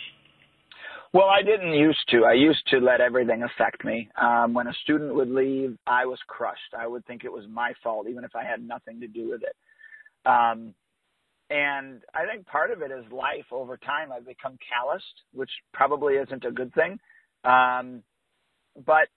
Well, 1.13 1.27
I 1.27 1.43
didn't 1.43 1.75
used 1.75 2.07
to. 2.11 2.25
I 2.25 2.35
used 2.35 2.63
to 2.69 2.79
let 2.79 3.01
everything 3.01 3.43
affect 3.43 3.85
me. 3.85 4.09
Um, 4.21 4.55
when 4.55 4.69
a 4.69 4.75
student 4.85 5.13
would 5.15 5.31
leave, 5.31 5.77
I 5.87 6.07
was 6.07 6.21
crushed. 6.29 6.75
I 6.79 6.87
would 6.87 7.05
think 7.07 7.25
it 7.25 7.33
was 7.33 7.45
my 7.51 7.73
fault, 7.83 8.07
even 8.09 8.23
if 8.23 8.37
I 8.37 8.45
had 8.45 8.63
nothing 8.63 9.01
to 9.01 9.09
do 9.09 9.31
with 9.31 9.43
it. 9.43 9.57
Um, 10.25 10.73
and 11.51 12.03
I 12.15 12.27
think 12.27 12.47
part 12.47 12.71
of 12.71 12.81
it 12.81 12.93
is 12.93 13.05
life 13.11 13.47
over 13.51 13.77
time. 13.77 14.13
I've 14.13 14.27
become 14.27 14.57
calloused, 14.73 15.05
which 15.33 15.51
probably 15.75 16.15
isn't 16.15 16.45
a 16.45 16.53
good 16.53 16.73
thing. 16.75 17.01
Um, 17.45 18.03
but 18.87 19.09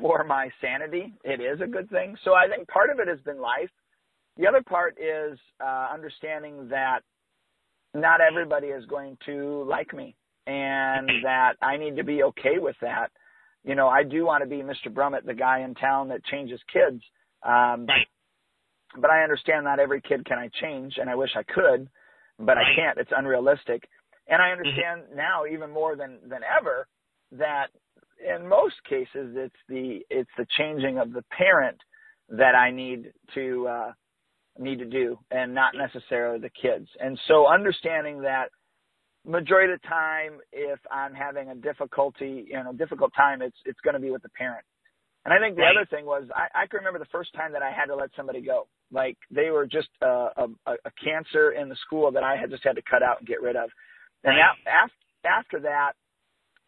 for 0.00 0.24
my 0.24 0.50
sanity, 0.60 1.12
it 1.24 1.40
is 1.40 1.60
a 1.60 1.66
good 1.66 1.90
thing. 1.90 2.16
So 2.24 2.34
I 2.34 2.46
think 2.48 2.68
part 2.68 2.90
of 2.90 2.98
it 3.00 3.08
has 3.08 3.20
been 3.20 3.40
life. 3.40 3.70
The 4.36 4.46
other 4.46 4.62
part 4.62 4.96
is 5.00 5.38
uh, 5.62 5.88
understanding 5.92 6.68
that 6.68 7.00
not 7.94 8.20
everybody 8.20 8.68
is 8.68 8.84
going 8.86 9.18
to 9.26 9.64
like 9.68 9.92
me 9.92 10.14
and 10.46 11.08
that 11.24 11.54
I 11.60 11.76
need 11.76 11.96
to 11.96 12.04
be 12.04 12.22
okay 12.24 12.58
with 12.58 12.76
that. 12.82 13.08
You 13.64 13.74
know, 13.74 13.88
I 13.88 14.04
do 14.04 14.24
want 14.24 14.42
to 14.42 14.48
be 14.48 14.62
Mr. 14.62 14.88
Brummett, 14.88 15.26
the 15.26 15.34
guy 15.34 15.60
in 15.60 15.74
town 15.74 16.08
that 16.08 16.24
changes 16.24 16.60
kids. 16.72 17.02
Um, 17.42 17.86
right. 17.86 18.06
But 18.96 19.10
I 19.10 19.22
understand 19.22 19.64
not 19.64 19.78
every 19.78 20.00
kid 20.00 20.24
can 20.24 20.38
I 20.38 20.50
change, 20.60 20.94
and 21.00 21.08
I 21.08 21.14
wish 21.14 21.30
I 21.36 21.44
could, 21.44 21.88
but 22.38 22.56
right. 22.56 22.66
I 22.66 22.76
can't. 22.76 22.98
It's 22.98 23.12
unrealistic. 23.16 23.88
And 24.26 24.40
I 24.40 24.46
mm-hmm. 24.46 24.58
understand 24.58 25.00
mm-hmm. 25.02 25.16
now 25.16 25.44
even 25.46 25.70
more 25.70 25.94
than 25.94 26.18
than 26.26 26.40
ever 26.42 26.86
that 27.32 27.68
in 28.20 28.48
most 28.48 28.74
cases 28.88 29.34
it's 29.36 29.54
the 29.68 30.00
it's 30.10 30.30
the 30.36 30.46
changing 30.58 30.98
of 30.98 31.12
the 31.12 31.22
parent 31.36 31.78
that 32.28 32.54
I 32.54 32.70
need 32.70 33.12
to 33.34 33.68
uh, 33.68 33.92
need 34.58 34.78
to 34.80 34.84
do, 34.84 35.18
and 35.30 35.54
not 35.54 35.74
necessarily 35.74 36.38
the 36.38 36.50
kids. 36.50 36.88
And 37.00 37.18
so 37.26 37.46
understanding 37.46 38.22
that 38.22 38.50
majority 39.26 39.72
of 39.72 39.80
the 39.80 39.88
time, 39.88 40.38
if 40.52 40.78
I'm 40.90 41.14
having 41.14 41.48
a 41.48 41.54
difficulty, 41.54 42.46
you 42.48 42.62
know, 42.62 42.72
difficult 42.72 43.12
time, 43.16 43.42
it's 43.42 43.56
it's 43.64 43.80
going 43.80 43.94
to 43.94 44.00
be 44.00 44.10
with 44.10 44.22
the 44.22 44.30
parent. 44.30 44.64
And 45.24 45.34
I 45.34 45.38
think 45.38 45.56
the 45.56 45.62
right. 45.62 45.76
other 45.76 45.86
thing 45.86 46.06
was 46.06 46.24
I, 46.34 46.62
I 46.62 46.66
can 46.66 46.78
remember 46.78 46.98
the 46.98 47.12
first 47.12 47.34
time 47.34 47.52
that 47.52 47.62
I 47.62 47.70
had 47.70 47.86
to 47.86 47.96
let 47.96 48.10
somebody 48.16 48.40
go. 48.40 48.68
Like 48.90 49.18
they 49.30 49.50
were 49.50 49.66
just 49.66 49.88
a, 50.02 50.28
a, 50.36 50.48
a 50.66 50.90
cancer 51.02 51.52
in 51.52 51.68
the 51.68 51.76
school 51.86 52.10
that 52.12 52.22
I 52.22 52.36
had 52.36 52.50
just 52.50 52.64
had 52.64 52.76
to 52.76 52.82
cut 52.88 53.02
out 53.02 53.18
and 53.18 53.28
get 53.28 53.42
rid 53.42 53.56
of. 53.56 53.70
And 54.24 54.36
right. 54.36 54.56
after 54.66 54.94
after 55.26 55.60
that, 55.60 55.92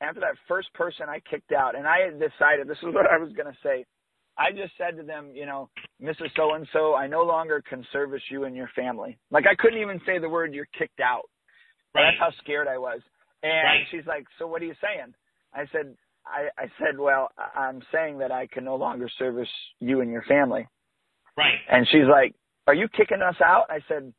after 0.03 0.21
that 0.21 0.35
first 0.49 0.73
person 0.75 1.07
I 1.09 1.21
kicked 1.31 1.53
out, 1.53 1.77
and 1.77 1.87
I 1.87 2.01
had 2.01 2.19
decided 2.19 2.67
this 2.67 2.79
is 2.79 2.95
what 2.95 3.07
I 3.11 3.19
was 3.19 3.33
going 3.33 3.47
to 3.47 3.59
say. 3.63 3.85
I 4.37 4.51
just 4.51 4.73
said 4.79 4.97
to 4.97 5.03
them, 5.03 5.31
you 5.35 5.47
know, 5.47 5.69
Mrs. 6.03 6.35
So 6.37 6.55
and 6.55 6.67
so, 6.73 6.95
I 6.95 7.07
no 7.07 7.23
longer 7.23 7.63
can 7.69 7.87
service 7.93 8.23
you 8.31 8.45
and 8.45 8.57
your 8.57 8.71
family. 8.75 9.19
Like 9.31 9.45
I 9.47 9.55
couldn't 9.55 9.81
even 9.81 10.01
say 10.07 10.19
the 10.19 10.29
word 10.29 10.55
"you're 10.55 10.69
kicked 10.79 11.01
out." 11.01 11.29
Right. 11.95 12.05
That's 12.05 12.19
how 12.19 12.43
scared 12.43 12.69
I 12.69 12.79
was. 12.79 13.01
And 13.43 13.53
right. 13.53 13.85
she's 13.91 14.07
like, 14.07 14.25
"So 14.39 14.47
what 14.47 14.63
are 14.63 14.67
you 14.67 14.75
saying?" 14.81 15.15
I 15.55 15.67
said, 15.71 15.95
"I 16.27 16.49
I 16.59 16.67
said, 16.79 16.99
well, 16.99 17.29
I'm 17.55 17.83
saying 17.93 18.19
that 18.19 18.33
I 18.33 18.47
can 18.47 18.65
no 18.65 18.77
longer 18.77 19.09
service 19.19 19.49
you 19.81 20.01
and 20.01 20.11
your 20.11 20.23
family." 20.23 20.67
Right. 21.37 21.59
And 21.71 21.87
she's 21.93 22.09
like, 22.11 22.35
"Are 22.67 22.75
you 22.75 22.89
kicking 22.89 23.21
us 23.21 23.37
out?" 23.45 23.67
I 23.69 23.81
said, 23.87 24.13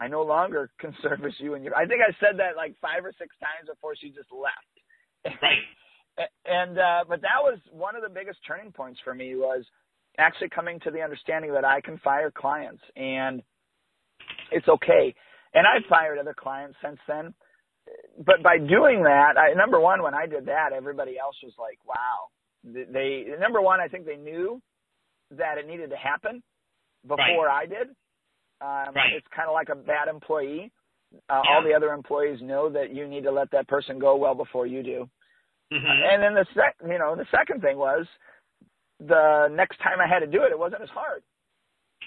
I 0.00 0.08
no 0.08 0.22
longer 0.22 0.70
can 0.80 0.94
service 1.02 1.34
you 1.38 1.54
and 1.54 1.64
your. 1.64 1.76
I 1.76 1.86
think 1.86 2.00
I 2.00 2.12
said 2.18 2.38
that 2.38 2.56
like 2.56 2.74
five 2.80 3.04
or 3.04 3.12
six 3.18 3.36
times 3.38 3.68
before 3.68 3.94
she 3.94 4.08
just 4.08 4.32
left. 4.32 4.81
Right. 5.42 6.28
and 6.44 6.78
uh, 6.78 7.04
but 7.08 7.22
that 7.22 7.40
was 7.42 7.58
one 7.70 7.96
of 7.96 8.02
the 8.02 8.10
biggest 8.10 8.38
turning 8.46 8.72
points 8.72 9.00
for 9.02 9.14
me 9.14 9.34
was 9.34 9.64
actually 10.18 10.50
coming 10.50 10.78
to 10.80 10.90
the 10.90 11.00
understanding 11.00 11.52
that 11.54 11.64
I 11.64 11.80
can 11.80 11.98
fire 11.98 12.30
clients 12.30 12.82
and 12.96 13.42
it's 14.50 14.68
okay. 14.68 15.14
And 15.54 15.66
I've 15.66 15.88
fired 15.88 16.18
other 16.18 16.34
clients 16.38 16.76
since 16.84 16.98
then. 17.06 17.34
But 18.18 18.42
by 18.42 18.58
doing 18.58 19.02
that, 19.02 19.34
I, 19.36 19.54
number 19.54 19.80
one, 19.80 20.02
when 20.02 20.14
I 20.14 20.26
did 20.26 20.46
that, 20.46 20.72
everybody 20.74 21.18
else 21.18 21.36
was 21.42 21.52
like, 21.58 21.78
"Wow!" 21.84 22.30
They 22.64 23.26
number 23.40 23.60
one, 23.60 23.80
I 23.80 23.88
think 23.88 24.06
they 24.06 24.16
knew 24.16 24.62
that 25.32 25.58
it 25.58 25.66
needed 25.66 25.90
to 25.90 25.96
happen 25.96 26.42
before 27.02 27.46
right. 27.46 27.62
I 27.62 27.66
did. 27.66 27.88
Um, 28.60 28.94
right. 28.94 29.12
It's 29.16 29.26
kind 29.34 29.48
of 29.48 29.54
like 29.54 29.68
a 29.68 29.74
bad 29.74 30.08
employee. 30.08 30.70
Uh, 31.28 31.42
yeah. 31.44 31.54
All 31.54 31.62
the 31.62 31.74
other 31.74 31.92
employees 31.92 32.40
know 32.42 32.70
that 32.70 32.94
you 32.94 33.06
need 33.06 33.24
to 33.24 33.30
let 33.30 33.50
that 33.50 33.68
person 33.68 33.98
go 33.98 34.16
well 34.16 34.34
before 34.34 34.66
you 34.66 34.82
do. 34.82 35.08
Mm-hmm. 35.72 36.12
And 36.12 36.22
then 36.22 36.34
the 36.34 36.46
sec, 36.54 36.76
you 36.86 36.98
know, 36.98 37.16
the 37.16 37.26
second 37.30 37.62
thing 37.62 37.78
was 37.78 38.06
the 39.00 39.48
next 39.50 39.78
time 39.78 40.00
I 40.00 40.08
had 40.08 40.20
to 40.20 40.26
do 40.26 40.42
it, 40.42 40.52
it 40.52 40.58
wasn't 40.58 40.82
as 40.82 40.90
hard. 40.90 41.22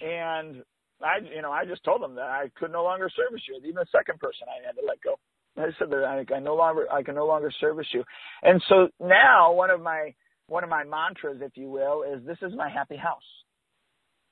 And 0.02 0.64
I, 1.02 1.18
you 1.34 1.42
know, 1.42 1.52
I 1.52 1.66
just 1.66 1.84
told 1.84 2.02
them 2.02 2.16
that 2.16 2.30
I 2.30 2.50
could 2.56 2.72
no 2.72 2.84
longer 2.84 3.10
service 3.16 3.42
you. 3.48 3.58
Even 3.58 3.76
the 3.76 3.86
second 3.92 4.20
person 4.20 4.48
I 4.48 4.66
had 4.66 4.76
to 4.76 4.86
let 4.86 5.02
go. 5.02 5.16
I 5.58 5.68
said 5.80 5.90
that 5.90 6.04
I, 6.04 6.36
I 6.36 6.40
no 6.40 6.56
longer, 6.56 6.86
I 6.92 7.02
can 7.02 7.16
no 7.16 7.26
longer 7.26 7.52
service 7.60 7.88
you. 7.94 8.04
And 8.44 8.62
so 8.68 8.90
now 9.00 9.54
one 9.54 9.70
of 9.70 9.82
my, 9.82 10.14
one 10.48 10.64
of 10.64 10.70
my 10.70 10.84
mantras, 10.84 11.40
if 11.42 11.54
you 11.56 11.70
will, 11.70 12.04
is 12.04 12.26
this 12.26 12.38
is 12.42 12.54
my 12.56 12.70
happy 12.70 12.98
house. 12.98 13.24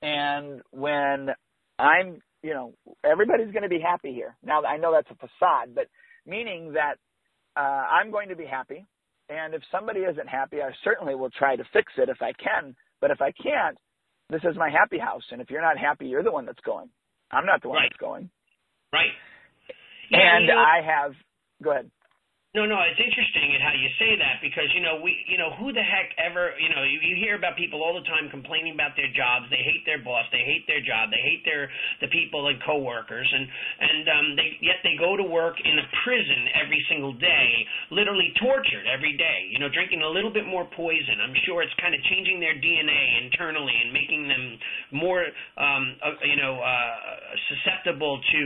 And 0.01 0.61
when 0.71 1.29
I'm, 1.79 2.19
you 2.43 2.53
know, 2.53 2.73
everybody's 3.03 3.51
going 3.51 3.63
to 3.63 3.69
be 3.69 3.79
happy 3.79 4.13
here. 4.13 4.35
Now 4.43 4.63
I 4.63 4.77
know 4.77 4.91
that's 4.91 5.09
a 5.09 5.15
facade, 5.15 5.73
but 5.73 5.87
meaning 6.25 6.73
that 6.73 6.95
uh, 7.55 7.59
I'm 7.59 8.11
going 8.11 8.29
to 8.29 8.35
be 8.35 8.45
happy. 8.45 8.85
And 9.29 9.53
if 9.53 9.61
somebody 9.71 10.01
isn't 10.01 10.27
happy, 10.27 10.61
I 10.61 10.71
certainly 10.83 11.15
will 11.15 11.29
try 11.29 11.55
to 11.55 11.63
fix 11.71 11.93
it 11.97 12.09
if 12.09 12.21
I 12.21 12.33
can. 12.33 12.75
But 12.99 13.11
if 13.11 13.21
I 13.21 13.31
can't, 13.31 13.77
this 14.29 14.41
is 14.43 14.57
my 14.57 14.69
happy 14.69 14.99
house. 14.99 15.23
And 15.31 15.41
if 15.41 15.49
you're 15.49 15.61
not 15.61 15.77
happy, 15.77 16.07
you're 16.07 16.23
the 16.23 16.31
one 16.31 16.45
that's 16.45 16.59
going. 16.65 16.89
I'm 17.31 17.45
not 17.45 17.61
the 17.61 17.69
one 17.69 17.77
right. 17.77 17.89
that's 17.89 17.99
going. 17.99 18.29
Right. 18.91 19.11
Yeah, 20.11 20.37
and 20.37 20.45
you 20.45 20.53
know, 20.53 20.59
I 20.59 20.81
have, 20.85 21.13
go 21.63 21.71
ahead. 21.71 21.89
No, 22.53 22.69
no, 22.69 22.77
it's 22.85 23.01
interesting 23.01 23.49
how 23.65 23.73
you 23.73 23.89
say 23.97 24.13
that 24.13 24.37
because 24.37 24.69
you 24.77 24.85
know 24.85 25.01
we, 25.01 25.17
you 25.25 25.41
know, 25.41 25.57
who 25.57 25.73
the 25.73 25.81
heck 25.81 26.13
ever, 26.21 26.53
you 26.61 26.69
know, 26.69 26.85
you, 26.85 27.01
you 27.01 27.17
hear 27.17 27.33
about 27.33 27.57
people 27.57 27.81
all 27.81 27.97
the 27.97 28.05
time 28.05 28.29
complaining 28.29 28.77
about 28.77 28.93
their 28.93 29.09
jobs. 29.09 29.49
They 29.49 29.65
hate 29.65 29.81
their 29.89 29.97
boss, 30.05 30.29
they 30.29 30.45
hate 30.45 30.69
their 30.69 30.77
job, 30.85 31.09
they 31.09 31.17
hate 31.17 31.41
their 31.49 31.65
the 32.05 32.13
people 32.13 32.45
and 32.53 32.61
coworkers, 32.61 33.25
and 33.25 33.49
and 33.49 34.05
um, 34.05 34.27
they 34.37 34.53
yet 34.61 34.85
they 34.85 34.93
go 35.01 35.17
to 35.17 35.25
work 35.25 35.57
in 35.65 35.81
a 35.81 35.87
prison 36.05 36.41
every 36.53 36.77
single 36.93 37.17
day, 37.17 37.49
literally 37.89 38.29
tortured 38.37 38.85
every 38.85 39.17
day. 39.17 39.49
You 39.49 39.57
know, 39.57 39.73
drinking 39.73 40.05
a 40.05 40.11
little 40.13 40.29
bit 40.29 40.45
more 40.45 40.69
poison. 40.77 41.25
I'm 41.25 41.33
sure 41.49 41.65
it's 41.65 41.73
kind 41.81 41.97
of 41.97 42.05
changing 42.05 42.37
their 42.37 42.53
DNA 42.61 43.01
internally 43.25 43.73
and 43.81 43.89
making 43.89 44.29
them 44.29 44.43
more, 44.93 45.25
um, 45.57 45.97
uh, 46.05 46.21
you 46.21 46.37
know, 46.37 46.61
uh, 46.61 46.97
susceptible 47.49 48.21
to 48.21 48.41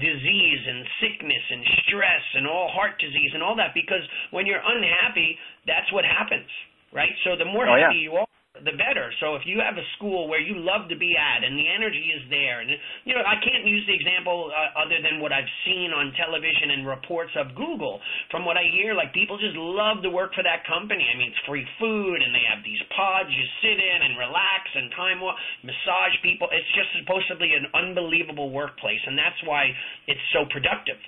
disease 0.00 0.62
and 0.64 0.80
sickness 1.04 1.44
and 1.52 1.62
stress 1.84 2.24
and 2.40 2.48
all 2.48 2.72
heart 2.72 2.96
disease 2.96 3.36
and 3.36 3.44
all 3.44 3.49
all 3.50 3.58
that 3.58 3.74
because 3.74 4.06
when 4.30 4.46
you're 4.46 4.62
unhappy, 4.62 5.34
that's 5.66 5.90
what 5.90 6.06
happens, 6.06 6.46
right? 6.94 7.10
So 7.26 7.34
the 7.34 7.50
more 7.50 7.66
oh, 7.66 7.74
happy 7.74 8.06
yeah. 8.06 8.06
you 8.06 8.12
are, 8.22 8.30
the 8.64 8.74
better. 8.76 9.08
So 9.22 9.38
if 9.38 9.46
you 9.46 9.62
have 9.62 9.78
a 9.78 9.86
school 9.96 10.28
where 10.28 10.42
you 10.42 10.58
love 10.58 10.90
to 10.90 10.98
be 10.98 11.14
at 11.14 11.46
and 11.46 11.54
the 11.56 11.70
energy 11.70 12.12
is 12.12 12.22
there, 12.28 12.60
and 12.60 12.68
you 13.06 13.14
know, 13.14 13.22
I 13.22 13.38
can't 13.40 13.62
use 13.62 13.86
the 13.86 13.94
example 13.94 14.50
uh, 14.50 14.74
other 14.74 14.98
than 15.00 15.22
what 15.22 15.32
I've 15.32 15.48
seen 15.64 15.94
on 15.94 16.12
television 16.18 16.74
and 16.74 16.82
reports 16.82 17.32
of 17.38 17.54
Google. 17.54 18.02
From 18.34 18.44
what 18.44 18.58
I 18.58 18.66
hear, 18.74 18.92
like 18.98 19.14
people 19.14 19.38
just 19.38 19.56
love 19.56 20.02
to 20.02 20.10
work 20.10 20.34
for 20.34 20.42
that 20.42 20.66
company. 20.66 21.06
I 21.06 21.14
mean, 21.16 21.30
it's 21.30 21.44
free 21.46 21.64
food 21.78 22.18
and 22.20 22.34
they 22.34 22.44
have 22.50 22.60
these 22.66 22.80
pods 22.90 23.30
you 23.30 23.46
sit 23.62 23.78
in 23.78 23.98
and 24.02 24.18
relax 24.18 24.66
and 24.74 24.90
time 24.98 25.22
off, 25.22 25.38
massage 25.62 26.16
people. 26.26 26.50
It's 26.52 26.70
just 26.74 26.90
supposedly 27.00 27.54
an 27.54 27.70
unbelievable 27.72 28.50
workplace, 28.50 29.00
and 29.06 29.16
that's 29.16 29.38
why 29.46 29.70
it's 30.10 30.22
so 30.34 30.44
productive. 30.50 30.98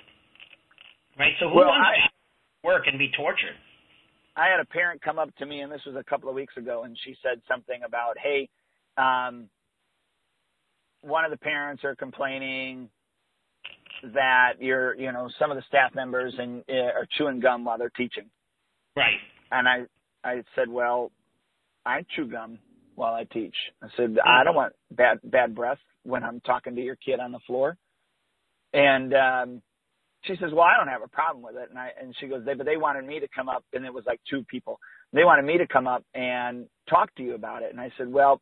Right? 1.19 1.35
So 1.37 1.51
who 1.51 1.61
well, 1.61 1.69
wants 1.69 1.85
I, 1.85 1.93
to 2.01 2.22
work 2.63 2.83
and 2.87 2.97
be 2.97 3.09
tortured. 3.15 3.55
I 4.35 4.47
had 4.47 4.59
a 4.59 4.65
parent 4.65 5.01
come 5.01 5.19
up 5.19 5.35
to 5.37 5.45
me, 5.45 5.61
and 5.61 5.71
this 5.71 5.81
was 5.85 5.95
a 5.95 6.03
couple 6.03 6.29
of 6.29 6.35
weeks 6.35 6.57
ago, 6.57 6.83
and 6.83 6.97
she 7.03 7.15
said 7.21 7.41
something 7.47 7.81
about, 7.85 8.17
"Hey, 8.17 8.49
um, 8.97 9.49
one 11.01 11.25
of 11.25 11.31
the 11.31 11.37
parents 11.37 11.83
are 11.83 11.95
complaining 11.95 12.89
that 14.03 14.53
you're, 14.59 14.95
you 14.95 15.11
know, 15.11 15.29
some 15.37 15.51
of 15.51 15.57
the 15.57 15.63
staff 15.67 15.93
members 15.93 16.33
and 16.37 16.63
uh, 16.67 16.73
are 16.73 17.07
chewing 17.17 17.39
gum 17.39 17.63
while 17.63 17.77
they're 17.77 17.89
teaching." 17.89 18.29
Right. 18.95 19.19
And 19.51 19.67
I, 19.67 19.85
I 20.23 20.43
said, 20.55 20.67
"Well, 20.67 21.11
I 21.85 22.03
chew 22.15 22.25
gum 22.25 22.57
while 22.95 23.13
I 23.13 23.25
teach." 23.25 23.55
I 23.83 23.87
said, 23.95 24.17
"I 24.25 24.43
don't 24.43 24.55
want 24.55 24.73
bad 24.89 25.19
bad 25.23 25.53
breath 25.53 25.79
when 26.03 26.23
I'm 26.23 26.39
talking 26.39 26.75
to 26.75 26.81
your 26.81 26.95
kid 26.95 27.19
on 27.19 27.31
the 27.31 27.39
floor." 27.45 27.77
And 28.73 29.13
um, 29.13 29.61
she 30.23 30.35
says, 30.35 30.51
"Well, 30.51 30.63
I 30.63 30.77
don't 30.77 30.87
have 30.87 31.03
a 31.03 31.07
problem 31.07 31.43
with 31.43 31.55
it." 31.55 31.69
And 31.69 31.79
I 31.79 31.91
and 31.99 32.15
she 32.19 32.27
goes, 32.27 32.43
"They 32.45 32.53
but 32.53 32.65
they 32.65 32.77
wanted 32.77 33.05
me 33.05 33.19
to 33.19 33.27
come 33.35 33.49
up, 33.49 33.63
and 33.73 33.85
it 33.85 33.93
was 33.93 34.05
like 34.05 34.21
two 34.29 34.43
people. 34.45 34.79
They 35.11 35.23
wanted 35.23 35.45
me 35.45 35.57
to 35.59 35.67
come 35.67 35.87
up 35.87 36.03
and 36.13 36.67
talk 36.89 37.13
to 37.15 37.23
you 37.23 37.35
about 37.35 37.63
it." 37.63 37.71
And 37.71 37.81
I 37.81 37.91
said, 37.97 38.11
"Well." 38.11 38.41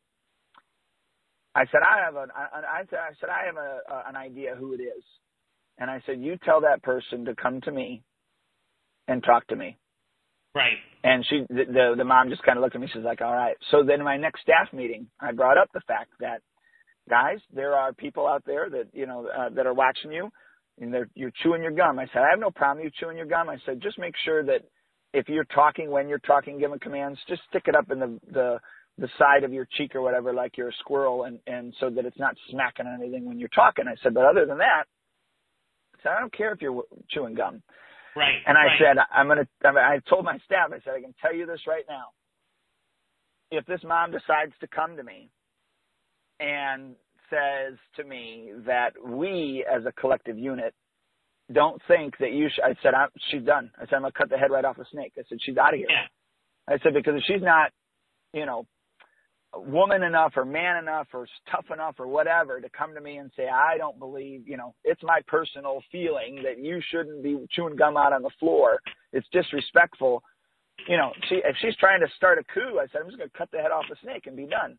I 1.54 1.66
said 1.66 1.82
I 1.84 2.06
have 2.06 2.16
an 2.16 2.30
I 2.34 2.84
said 2.90 3.00
I 3.00 3.12
said 3.20 3.30
I 3.30 3.46
have 3.48 3.58
a, 3.58 3.80
a 3.94 4.10
an 4.10 4.16
idea 4.16 4.56
who 4.58 4.74
it 4.74 4.82
is, 4.82 5.04
and 5.78 5.92
I 5.92 6.02
said 6.06 6.22
you 6.22 6.38
tell 6.46 6.62
that 6.62 6.82
person 6.82 7.26
to 7.26 7.36
come 7.36 7.60
to 7.62 7.72
me, 7.72 8.04
and 9.08 9.24
talk 9.24 9.48
to 9.48 9.56
me. 9.56 9.78
Right. 10.56 10.78
And 11.04 11.26
she 11.30 11.46
the 11.50 11.66
the, 11.66 11.94
the 11.98 12.04
mom 12.06 12.30
just 12.30 12.44
kind 12.44 12.58
of 12.58 12.62
looked 12.64 12.76
at 12.76 12.82
me. 12.82 12.88
She's 12.94 13.04
like, 13.04 13.22
all 13.22 13.34
right. 13.34 13.58
So 13.72 13.84
then 13.84 14.00
in 14.00 14.06
my 14.06 14.18
next 14.18 14.42
staff 14.42 14.72
meeting, 14.74 15.08
I 15.20 15.32
brought 15.32 15.58
up 15.58 15.70
the 15.74 15.82
fact 15.88 16.12
that 16.20 16.42
guys, 17.10 17.40
there 17.54 17.76
are 17.76 17.94
people 17.94 18.28
out 18.28 18.44
there 18.46 18.70
that 18.70 18.88
you 18.94 19.06
know 19.06 19.28
uh, 19.28 19.50
that 19.50 19.66
are 19.66 19.74
watching 19.74 20.12
you 20.12 20.30
and 20.82 20.94
they're, 20.94 21.10
you're 21.14 21.32
chewing 21.44 21.62
your 21.62 21.72
gum. 21.72 22.00
I 22.00 22.08
said, 22.08 22.24
I 22.24 22.32
have 22.32 22.40
no 22.40 22.52
problem 22.52 22.84
you 22.84 22.92
chewing 23.00 23.18
your 23.18 23.28
gum. 23.28 23.50
I 23.50 23.58
said, 23.66 23.82
just 23.82 24.00
make 24.00 24.16
sure 24.26 24.44
that 24.44 24.64
if 25.14 25.30
you're 25.30 25.46
talking, 25.46 25.90
when 25.92 26.10
you're 26.10 26.20
talking, 26.20 26.60
giving 26.60 26.80
commands, 26.80 27.20
just 27.30 27.42
stick 27.50 27.64
it 27.68 27.76
up 27.76 27.92
in 27.92 28.00
the, 28.00 28.20
the, 28.32 28.60
the 28.98 29.10
side 29.18 29.44
of 29.44 29.54
your 29.54 29.68
cheek 29.78 29.96
or 29.96 30.02
whatever, 30.02 30.34
like 30.34 30.58
you're 30.58 30.70
a 30.70 30.80
squirrel 30.80 31.26
and, 31.26 31.40
and 31.48 31.74
so 31.80 31.90
that 31.90 32.06
it's 32.06 32.20
not 32.20 32.36
smacking 32.50 32.88
on 32.88 33.02
anything 33.02 33.26
when 33.26 33.40
you're 33.40 33.50
talking. 33.50 33.86
I 33.88 33.96
said, 34.02 34.14
but 34.14 34.26
other 34.26 34.46
than 34.46 34.58
that, 34.58 34.86
I 35.96 35.98
said, 36.04 36.12
I 36.14 36.20
don't 36.20 36.34
care 36.34 36.52
if 36.52 36.62
you're 36.62 36.84
chewing 37.10 37.36
gum. 37.36 37.62
Right. 38.16 38.42
And 38.46 38.58
I 38.58 38.66
right. 38.66 38.80
said, 38.80 38.98
I'm 39.14 39.28
going 39.28 39.40
to, 39.40 39.70
I 39.70 40.00
told 40.10 40.26
my 40.26 40.38
staff, 40.46 40.70
I 40.74 40.80
said, 40.84 40.94
I 40.98 41.02
can 41.02 41.14
tell 41.22 41.34
you 41.34 41.46
this 41.46 41.62
right 41.68 41.86
now. 41.88 42.08
If 43.52 43.66
this 43.66 43.82
mom 43.84 44.12
decides 44.12 44.54
to 44.62 44.68
come 44.68 44.96
to 44.98 45.04
me 45.04 45.30
and 46.40 46.96
says 47.32 47.78
to 47.96 48.04
me 48.04 48.52
that 48.68 48.92
we 49.04 49.66
as 49.72 49.86
a 49.86 49.92
collective 49.94 50.38
unit 50.38 50.76
don't 51.52 51.82
think 51.88 52.18
that 52.20 52.34
you 52.34 52.50
should, 52.54 52.64
I 52.64 52.76
said, 52.84 52.94
I'm, 52.94 53.10
she's 53.30 53.44
done. 53.44 53.72
I 53.78 53.86
said, 53.86 53.96
I'm 53.96 54.02
going 54.02 54.12
to 54.12 54.18
cut 54.18 54.30
the 54.30 54.38
head 54.38 54.52
right 54.52 54.64
off 54.66 54.78
a 54.78 54.86
snake. 54.92 55.14
I 55.18 55.24
said, 55.28 55.40
she's 55.42 55.58
out 55.58 55.74
of 55.74 55.80
here. 55.80 55.88
Yeah. 55.90 56.74
I 56.74 56.78
said, 56.84 56.94
because 56.94 57.16
if 57.16 57.24
she's 57.26 57.42
not, 57.42 57.72
you 58.34 58.46
know, 58.46 58.66
woman 59.54 60.04
enough 60.04 60.34
or 60.38 60.46
man 60.46 60.78
enough 60.78 61.08
or 61.14 61.28
tough 61.52 61.66
enough 61.74 61.96
or 62.00 62.08
whatever 62.08 62.62
to 62.62 62.70
come 62.70 62.94
to 62.94 63.02
me 63.02 63.18
and 63.18 63.32
say, 63.36 63.50
I 63.50 63.78
don't 63.78 64.00
believe, 64.00 64.48
you 64.48 64.56
know, 64.56 64.74
it's 64.84 65.04
my 65.04 65.20
personal 65.28 65.82
feeling 65.92 66.42
that 66.44 66.64
you 66.64 66.82
shouldn't 66.90 67.24
be 67.24 67.38
chewing 67.52 67.76
gum 67.76 67.98
out 67.98 68.14
on 68.14 68.22
the 68.22 68.30
floor. 68.40 68.80
It's 69.12 69.28
disrespectful. 69.34 70.24
You 70.88 70.98
know, 70.98 71.12
she, 71.28 71.36
if 71.44 71.56
she's 71.62 71.76
trying 71.78 72.00
to 72.00 72.08
start 72.16 72.40
a 72.40 72.44
coup, 72.54 72.80
I 72.80 72.88
said, 72.88 73.02
I'm 73.02 73.08
just 73.08 73.18
going 73.18 73.30
to 73.30 73.38
cut 73.38 73.52
the 73.52 73.58
head 73.58 73.72
off 73.72 73.86
a 73.92 73.96
snake 74.02 74.28
and 74.28 74.38
be 74.38 74.46
done 74.46 74.78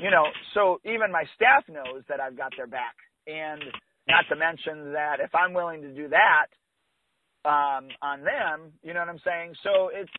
you 0.00 0.10
know, 0.10 0.24
so 0.54 0.80
even 0.84 1.12
my 1.12 1.24
staff 1.34 1.64
knows 1.68 2.02
that 2.08 2.20
I've 2.20 2.36
got 2.36 2.52
their 2.56 2.66
back. 2.66 2.94
And 3.26 3.62
not 4.08 4.24
to 4.28 4.36
mention 4.36 4.92
that 4.92 5.20
if 5.20 5.34
I'm 5.34 5.54
willing 5.54 5.82
to 5.82 5.94
do 5.94 6.08
that 6.08 7.48
um, 7.48 7.88
on 8.02 8.22
them, 8.22 8.72
you 8.82 8.92
know 8.94 9.00
what 9.00 9.08
I'm 9.08 9.20
saying? 9.24 9.54
So 9.62 9.90
it's, 9.92 10.10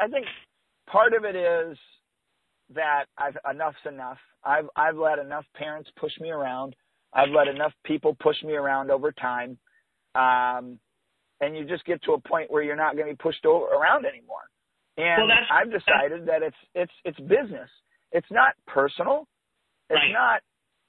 I 0.00 0.08
think 0.08 0.26
part 0.90 1.14
of 1.14 1.24
it 1.24 1.36
is 1.36 1.78
that 2.74 3.04
I've 3.16 3.36
enough's 3.50 3.74
enough. 3.86 4.18
I've 4.42 4.68
I've 4.76 4.96
let 4.96 5.18
enough 5.18 5.44
parents 5.54 5.90
push 5.98 6.12
me 6.20 6.30
around. 6.30 6.74
I've 7.12 7.30
let 7.30 7.48
enough 7.48 7.72
people 7.84 8.16
push 8.20 8.42
me 8.42 8.54
around 8.54 8.90
over 8.90 9.12
time. 9.12 9.58
Um, 10.14 10.78
and 11.40 11.56
you 11.56 11.64
just 11.64 11.84
get 11.84 12.02
to 12.04 12.12
a 12.12 12.20
point 12.20 12.50
where 12.50 12.62
you're 12.62 12.76
not 12.76 12.96
going 12.96 13.08
to 13.08 13.12
be 13.12 13.22
pushed 13.22 13.44
over, 13.44 13.66
around 13.66 14.06
anymore. 14.06 14.48
And 14.96 15.28
well, 15.28 15.36
I've 15.50 15.70
decided 15.70 16.26
that 16.26 16.42
it's 16.42 16.56
it's 16.74 16.92
it's 17.04 17.20
business. 17.20 17.68
It's 18.14 18.30
not 18.30 18.54
personal. 18.66 19.26
It's 19.90 19.98
right. 19.98 20.12
not, 20.12 20.40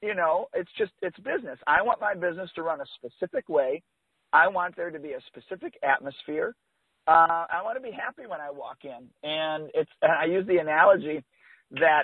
you 0.02 0.16
know, 0.16 0.48
it's 0.54 0.70
just, 0.78 0.92
it's 1.02 1.18
business. 1.18 1.60
I 1.68 1.82
want 1.82 2.00
my 2.00 2.14
business 2.14 2.50
to 2.56 2.64
run 2.64 2.80
a 2.80 2.86
specific 2.96 3.50
way. 3.50 3.84
I 4.32 4.48
want 4.48 4.78
there 4.78 4.92
to 4.92 5.00
be 5.00 5.14
a 5.14 5.20
specific 5.28 5.74
atmosphere. 5.84 6.56
Uh, 7.08 7.46
I 7.52 7.62
want 7.64 7.78
to 7.78 7.82
be 7.82 7.92
happy 7.92 8.28
when 8.28 8.40
I 8.40 8.52
walk 8.52 8.78
in. 8.84 9.10
And 9.24 9.70
it's, 9.74 9.92
and 10.02 10.12
I 10.12 10.26
use 10.26 10.48
the 10.48 10.58
analogy 10.58 11.24
that, 11.72 12.04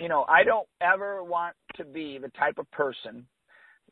you 0.00 0.08
know, 0.08 0.26
I 0.28 0.44
don't 0.44 0.68
ever 0.80 1.24
want 1.24 1.56
to 1.76 1.84
be 1.84 2.18
the 2.20 2.30
type 2.38 2.58
of 2.58 2.70
person 2.70 3.26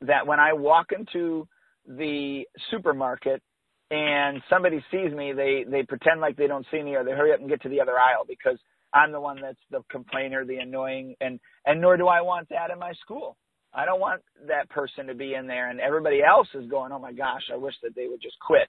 that 0.02 0.26
when 0.26 0.40
I 0.40 0.52
walk 0.52 0.88
into 0.96 1.46
the 1.86 2.44
supermarket 2.70 3.42
and 3.90 4.42
somebody 4.50 4.84
sees 4.90 5.12
me, 5.12 5.32
they 5.32 5.64
they 5.68 5.82
pretend 5.82 6.20
like 6.20 6.36
they 6.36 6.46
don't 6.46 6.66
see 6.70 6.82
me 6.82 6.94
or 6.94 7.04
they 7.04 7.12
hurry 7.12 7.32
up 7.32 7.40
and 7.40 7.48
get 7.48 7.62
to 7.62 7.68
the 7.68 7.80
other 7.80 7.98
aisle 7.98 8.24
because 8.28 8.58
I'm 8.92 9.12
the 9.12 9.20
one 9.20 9.40
that's 9.40 9.58
the 9.70 9.82
complainer, 9.90 10.44
the 10.44 10.56
annoying, 10.56 11.14
and 11.20 11.40
and 11.66 11.80
nor 11.80 11.96
do 11.96 12.08
I 12.08 12.20
want 12.20 12.48
that 12.50 12.70
in 12.70 12.78
my 12.78 12.92
school. 13.02 13.36
I 13.74 13.84
don't 13.84 14.00
want 14.00 14.22
that 14.48 14.68
person 14.70 15.06
to 15.08 15.14
be 15.14 15.34
in 15.34 15.46
there 15.46 15.68
and 15.68 15.80
everybody 15.80 16.22
else 16.24 16.48
is 16.54 16.68
going, 16.70 16.90
oh 16.92 16.98
my 16.98 17.12
gosh, 17.12 17.44
I 17.52 17.56
wish 17.56 17.74
that 17.82 17.94
they 17.94 18.08
would 18.08 18.22
just 18.22 18.40
quit. 18.40 18.68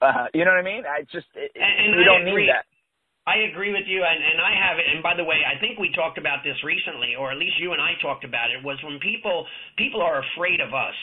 Uh, 0.00 0.30
you 0.32 0.44
know 0.44 0.52
what 0.54 0.62
I 0.62 0.66
mean? 0.66 0.84
I 0.88 1.02
just 1.12 1.26
it, 1.34 1.52
and, 1.54 1.98
we 1.98 2.04
don't 2.04 2.26
agree. 2.26 2.46
need 2.46 2.54
that. 2.54 2.64
I 3.28 3.44
agree 3.52 3.76
with 3.76 3.84
you, 3.84 4.00
and, 4.00 4.20
and 4.24 4.40
I 4.40 4.56
have 4.56 4.80
it. 4.80 4.88
And 4.88 5.04
by 5.04 5.12
the 5.12 5.26
way, 5.26 5.44
I 5.44 5.60
think 5.60 5.76
we 5.76 5.92
talked 5.92 6.16
about 6.16 6.40
this 6.40 6.56
recently, 6.64 7.12
or 7.12 7.28
at 7.28 7.36
least 7.36 7.60
you 7.60 7.76
and 7.76 7.82
I 7.82 7.92
talked 8.00 8.24
about 8.24 8.48
it. 8.48 8.64
Was 8.64 8.80
when 8.80 8.96
people 9.04 9.44
people 9.76 10.00
are 10.00 10.24
afraid 10.32 10.64
of 10.64 10.72
us 10.72 10.96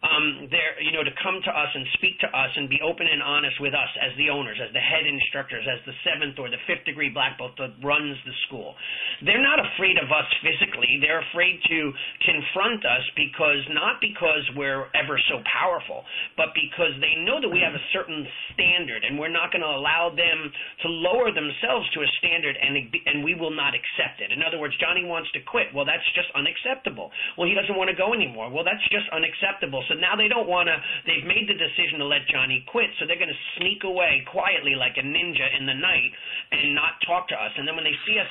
um, 0.00 0.48
there, 0.48 0.80
you 0.80 0.96
know, 0.96 1.04
to 1.04 1.12
come 1.20 1.44
to 1.44 1.52
us 1.52 1.68
and 1.76 1.84
speak 2.00 2.16
to 2.24 2.28
us 2.32 2.48
and 2.56 2.72
be 2.72 2.80
open 2.80 3.04
and 3.04 3.20
honest 3.20 3.60
with 3.60 3.76
us 3.76 3.92
as 4.00 4.16
the 4.16 4.32
owners, 4.32 4.56
as 4.56 4.72
the 4.72 4.80
head 4.80 5.04
instructors, 5.04 5.60
as 5.68 5.76
the 5.84 5.92
seventh 6.00 6.40
or 6.40 6.48
the 6.48 6.60
fifth 6.64 6.88
degree 6.88 7.12
black 7.12 7.36
belt 7.36 7.52
that 7.60 7.76
runs 7.84 8.16
the 8.24 8.32
school. 8.48 8.72
They're 9.20 9.44
not 9.44 9.60
afraid 9.60 10.00
of 10.00 10.08
us 10.08 10.24
physically. 10.40 10.88
They're 11.04 11.20
afraid 11.20 11.60
to 11.68 11.78
confront 12.24 12.80
us 12.88 13.04
because 13.12 13.60
not 13.76 14.00
because 14.00 14.44
we're 14.56 14.88
ever 14.96 15.20
so 15.28 15.44
powerful, 15.44 16.00
but 16.32 16.56
because 16.56 16.96
they 17.04 17.20
know 17.20 17.36
that 17.36 17.52
we 17.52 17.60
have 17.60 17.76
a 17.76 17.84
certain 17.92 18.24
standard 18.56 19.04
and 19.04 19.20
we're 19.20 19.32
not 19.32 19.52
going 19.52 19.64
to 19.64 19.68
allow 19.68 20.08
them 20.16 20.48
to 20.80 20.88
lower 20.88 21.28
themselves 21.28 21.84
to 21.92 22.00
a 22.00 22.08
standard 22.24 22.56
and 22.56 22.72
and 23.04 23.20
we 23.20 23.36
will 23.36 23.52
not 23.52 23.76
accept 23.76 24.24
it. 24.24 24.32
In 24.32 24.40
other 24.40 24.56
words, 24.56 24.72
Johnny 24.80 25.04
wants 25.04 25.28
to 25.36 25.44
quit. 25.44 25.68
Well, 25.76 25.84
that's 25.84 26.04
just 26.16 26.32
unacceptable. 26.32 27.12
Well, 27.36 27.44
he 27.44 27.52
doesn't 27.52 27.76
want 27.76 27.92
to 27.92 27.96
go 27.98 28.16
anymore. 28.16 28.48
Well, 28.48 28.64
that's 28.64 28.82
just 28.88 29.04
unacceptable. 29.12 29.84
So 29.90 29.98
now 29.98 30.14
they 30.14 30.30
don't 30.30 30.46
want 30.46 30.70
to, 30.70 30.78
they've 31.02 31.26
made 31.26 31.50
the 31.50 31.58
decision 31.58 31.98
to 31.98 32.06
let 32.06 32.22
Johnny 32.30 32.62
quit, 32.70 32.94
so 32.96 33.10
they're 33.10 33.18
going 33.18 33.34
to 33.34 33.44
sneak 33.58 33.82
away 33.82 34.22
quietly 34.30 34.78
like 34.78 34.94
a 34.94 35.02
ninja 35.02 35.50
in 35.58 35.66
the 35.66 35.74
night 35.74 36.14
and 36.54 36.78
not 36.78 37.02
talk 37.02 37.26
to 37.28 37.36
us. 37.36 37.50
And 37.58 37.66
then 37.66 37.74
when 37.74 37.82
they 37.82 37.98
see 38.06 38.14
us 38.22 38.30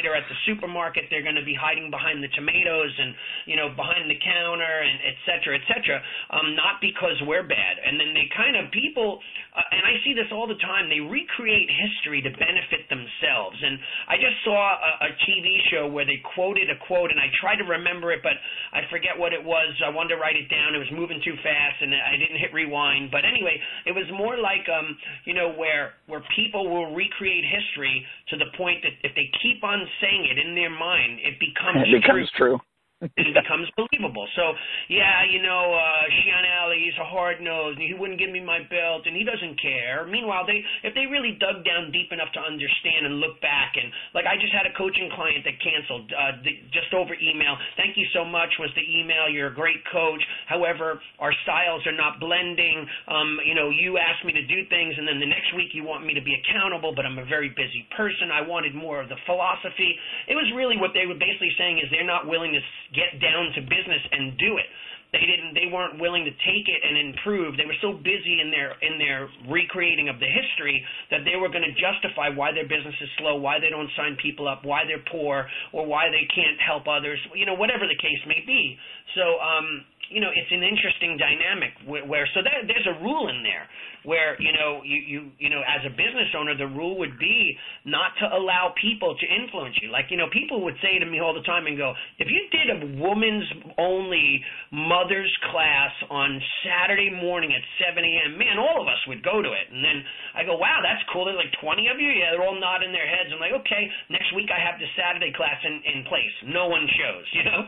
later 0.00 0.16
at 0.16 0.24
the 0.32 0.38
supermarket 0.48 1.04
they're 1.12 1.22
going 1.22 1.36
to 1.36 1.44
be 1.44 1.52
hiding 1.52 1.92
behind 1.92 2.24
the 2.24 2.32
tomatoes 2.32 2.92
and 2.96 3.12
you 3.44 3.56
know 3.60 3.68
behind 3.76 4.08
the 4.08 4.16
counter 4.24 4.80
and 4.80 4.96
et 5.04 5.18
cetera 5.28 5.60
et 5.60 5.64
cetera 5.68 6.00
um 6.32 6.56
not 6.56 6.80
because 6.80 7.20
we're 7.28 7.44
bad. 7.44 7.76
And 7.84 8.00
then 8.00 8.16
they 8.16 8.24
kind 8.32 8.56
of 8.56 8.72
people 8.72 9.20
uh, 9.52 9.74
and 9.76 9.84
i 9.84 10.00
see 10.00 10.16
this 10.16 10.32
all 10.32 10.48
the 10.48 10.56
time 10.64 10.88
they 10.88 11.04
recreate 11.04 11.68
history 11.68 12.24
to 12.24 12.32
benefit 12.40 12.88
themselves. 12.88 13.60
And 13.60 13.76
i 14.08 14.16
just 14.16 14.40
saw 14.40 14.56
a, 14.56 14.92
a 15.04 15.10
tv 15.28 15.60
show 15.68 15.84
where 15.92 16.08
they 16.08 16.24
quoted 16.32 16.72
a 16.72 16.78
quote 16.88 17.12
and 17.12 17.20
i 17.20 17.28
tried 17.36 17.60
to 17.60 17.68
remember 17.68 18.08
it 18.16 18.24
but 18.24 18.40
i 18.72 18.80
forget 18.88 19.12
what 19.20 19.36
it 19.36 19.42
was. 19.44 19.68
I 19.84 19.92
wanted 19.92 20.16
to 20.16 20.18
write 20.22 20.40
it 20.40 20.48
down. 20.48 20.72
It 20.72 20.80
was 20.80 20.92
moving 20.96 21.20
too 21.20 21.36
fast 21.44 21.76
and 21.84 21.92
i 21.92 22.16
didn't 22.16 22.40
hit 22.40 22.56
rewind. 22.56 23.12
But 23.12 23.28
anyway 23.28 23.60
it 23.84 23.92
was 23.92 24.08
more 24.16 24.40
like 24.40 24.64
um 24.72 24.96
you 25.28 25.34
know 25.36 25.52
where 25.52 26.00
where 26.08 26.22
people 26.32 26.64
will 26.70 26.94
recreate 26.94 27.44
history 27.44 28.06
to 28.30 28.38
the 28.38 28.48
point 28.56 28.80
that 28.86 28.94
if 29.02 29.12
they 29.18 29.28
keep 29.42 29.60
on 29.64 29.82
saying 30.00 30.26
it 30.30 30.38
in 30.38 30.54
their 30.54 30.70
mind, 30.70 31.20
it 31.20 31.38
becomes 31.40 31.86
it 31.86 32.02
becomes 32.02 32.30
true. 32.36 32.58
true 32.58 32.60
it 33.00 33.32
becomes 33.32 33.64
believable. 33.80 34.28
So, 34.36 34.52
yeah, 34.92 35.24
you 35.24 35.40
know, 35.40 35.72
uh, 35.72 36.04
Shihan 36.20 36.44
Allie, 36.60 36.84
he's 36.84 36.98
a 37.00 37.08
hard 37.08 37.40
nosed, 37.40 37.80
and 37.80 37.88
he 37.88 37.96
wouldn't 37.96 38.20
give 38.20 38.28
me 38.28 38.44
my 38.44 38.60
belt, 38.68 39.08
and 39.08 39.16
he 39.16 39.24
doesn't 39.24 39.56
care. 39.56 40.04
Meanwhile, 40.04 40.44
they 40.44 40.60
if 40.84 40.92
they 40.92 41.08
really 41.08 41.40
dug 41.40 41.64
down 41.64 41.88
deep 41.96 42.12
enough 42.12 42.28
to 42.36 42.40
understand 42.44 43.08
and 43.08 43.16
look 43.16 43.40
back, 43.40 43.80
and 43.80 43.88
like 44.12 44.28
I 44.28 44.36
just 44.36 44.52
had 44.52 44.68
a 44.68 44.74
coaching 44.76 45.08
client 45.16 45.48
that 45.48 45.56
canceled 45.64 46.12
uh, 46.12 46.44
the, 46.44 46.52
just 46.76 46.92
over 46.92 47.16
email. 47.16 47.56
Thank 47.80 47.96
you 47.96 48.04
so 48.12 48.24
much 48.28 48.52
was 48.60 48.68
the 48.76 48.84
email. 48.84 49.32
You're 49.32 49.48
a 49.48 49.56
great 49.56 49.80
coach. 49.88 50.20
However, 50.44 51.00
our 51.24 51.32
styles 51.48 51.80
are 51.88 51.96
not 51.96 52.20
blending. 52.20 52.84
Um, 53.08 53.40
you 53.48 53.56
know, 53.56 53.72
you 53.72 53.96
asked 53.96 54.28
me 54.28 54.36
to 54.36 54.44
do 54.44 54.68
things, 54.68 54.92
and 55.00 55.08
then 55.08 55.16
the 55.16 55.30
next 55.30 55.56
week 55.56 55.72
you 55.72 55.88
want 55.88 56.04
me 56.04 56.12
to 56.12 56.22
be 56.22 56.36
accountable, 56.36 56.92
but 56.92 57.08
I'm 57.08 57.16
a 57.16 57.24
very 57.24 57.48
busy 57.48 57.88
person. 57.96 58.28
I 58.28 58.44
wanted 58.44 58.76
more 58.76 59.00
of 59.00 59.08
the 59.08 59.16
philosophy. 59.24 59.96
It 60.28 60.36
was 60.36 60.44
really 60.52 60.76
what 60.76 60.92
they 60.92 61.08
were 61.08 61.16
basically 61.16 61.52
saying 61.56 61.80
is 61.80 61.88
they're 61.88 62.04
not 62.04 62.28
willing 62.28 62.52
to 62.52 62.60
get 62.94 63.20
down 63.20 63.52
to 63.54 63.60
business 63.62 64.02
and 64.12 64.36
do 64.38 64.58
it. 64.58 64.68
They 65.10 65.26
didn't. 65.26 65.58
They 65.58 65.66
weren't 65.66 65.98
willing 65.98 66.22
to 66.22 66.30
take 66.30 66.66
it 66.70 66.80
and 66.86 66.94
improve. 67.10 67.58
They 67.58 67.66
were 67.66 67.78
so 67.82 67.98
busy 67.98 68.38
in 68.38 68.54
their 68.54 68.78
in 68.78 68.94
their 68.94 69.26
recreating 69.50 70.06
of 70.06 70.22
the 70.22 70.30
history 70.30 70.78
that 71.10 71.26
they 71.26 71.34
were 71.34 71.50
going 71.50 71.66
to 71.66 71.74
justify 71.74 72.30
why 72.30 72.54
their 72.54 72.66
business 72.70 72.94
is 73.02 73.10
slow, 73.18 73.34
why 73.34 73.58
they 73.58 73.74
don't 73.74 73.90
sign 73.98 74.14
people 74.22 74.46
up, 74.46 74.62
why 74.62 74.86
they're 74.86 75.02
poor, 75.10 75.50
or 75.74 75.82
why 75.82 76.06
they 76.14 76.30
can't 76.30 76.62
help 76.62 76.86
others. 76.86 77.18
You 77.34 77.42
know, 77.42 77.58
whatever 77.58 77.90
the 77.90 77.98
case 77.98 78.22
may 78.30 78.38
be. 78.46 78.78
So, 79.18 79.42
um, 79.42 79.82
you 80.10 80.20
know, 80.20 80.30
it's 80.34 80.50
an 80.50 80.66
interesting 80.66 81.16
dynamic 81.16 81.72
where, 81.86 82.04
where 82.04 82.26
so 82.34 82.42
that, 82.42 82.66
there's 82.66 82.86
a 82.90 82.98
rule 83.02 83.30
in 83.30 83.42
there 83.46 83.70
where 84.04 84.40
you 84.40 84.52
know 84.52 84.80
you 84.80 84.96
you 85.04 85.20
you 85.36 85.50
know 85.52 85.60
as 85.60 85.84
a 85.84 85.92
business 85.92 86.32
owner 86.32 86.56
the 86.56 86.68
rule 86.72 86.96
would 86.96 87.18
be 87.20 87.52
not 87.84 88.16
to 88.16 88.24
allow 88.32 88.72
people 88.80 89.12
to 89.16 89.26
influence 89.28 89.76
you. 89.82 89.92
Like 89.92 90.08
you 90.08 90.16
know 90.16 90.28
people 90.32 90.64
would 90.64 90.76
say 90.80 90.96
to 90.98 91.04
me 91.04 91.20
all 91.20 91.36
the 91.36 91.44
time 91.44 91.66
and 91.68 91.76
go 91.76 91.92
if 92.16 92.28
you 92.28 92.40
did 92.48 92.68
a 92.72 92.78
woman's 92.96 93.44
only 93.76 94.40
mother's 94.72 95.32
class 95.52 95.92
on 96.08 96.40
Saturday 96.64 97.12
morning 97.12 97.52
at 97.52 97.62
7 97.76 98.00
a.m. 98.00 98.40
man 98.40 98.56
all 98.56 98.80
of 98.80 98.88
us 98.88 99.00
would 99.08 99.20
go 99.20 99.42
to 99.44 99.50
it. 99.52 99.66
And 99.68 99.84
then 99.84 100.00
I 100.36 100.44
go 100.48 100.56
wow 100.56 100.80
that's 100.80 101.04
cool. 101.12 101.28
There's 101.28 101.40
like 101.40 101.52
20 101.60 101.88
of 101.92 102.00
you? 102.00 102.08
Yeah 102.08 102.32
they're 102.32 102.44
all 102.44 102.56
nodding 102.56 102.92
their 102.92 103.08
heads. 103.08 103.28
I'm 103.32 103.40
like 103.40 103.56
okay 103.68 103.84
next 104.08 104.32
week 104.32 104.48
I 104.48 104.60
have 104.60 104.80
the 104.80 104.88
Saturday 104.96 105.32
class 105.36 105.60
in 105.64 105.84
in 105.84 106.08
place. 106.08 106.32
No 106.48 106.72
one 106.72 106.88
shows 106.88 107.26
you 107.36 107.44
know? 107.44 107.60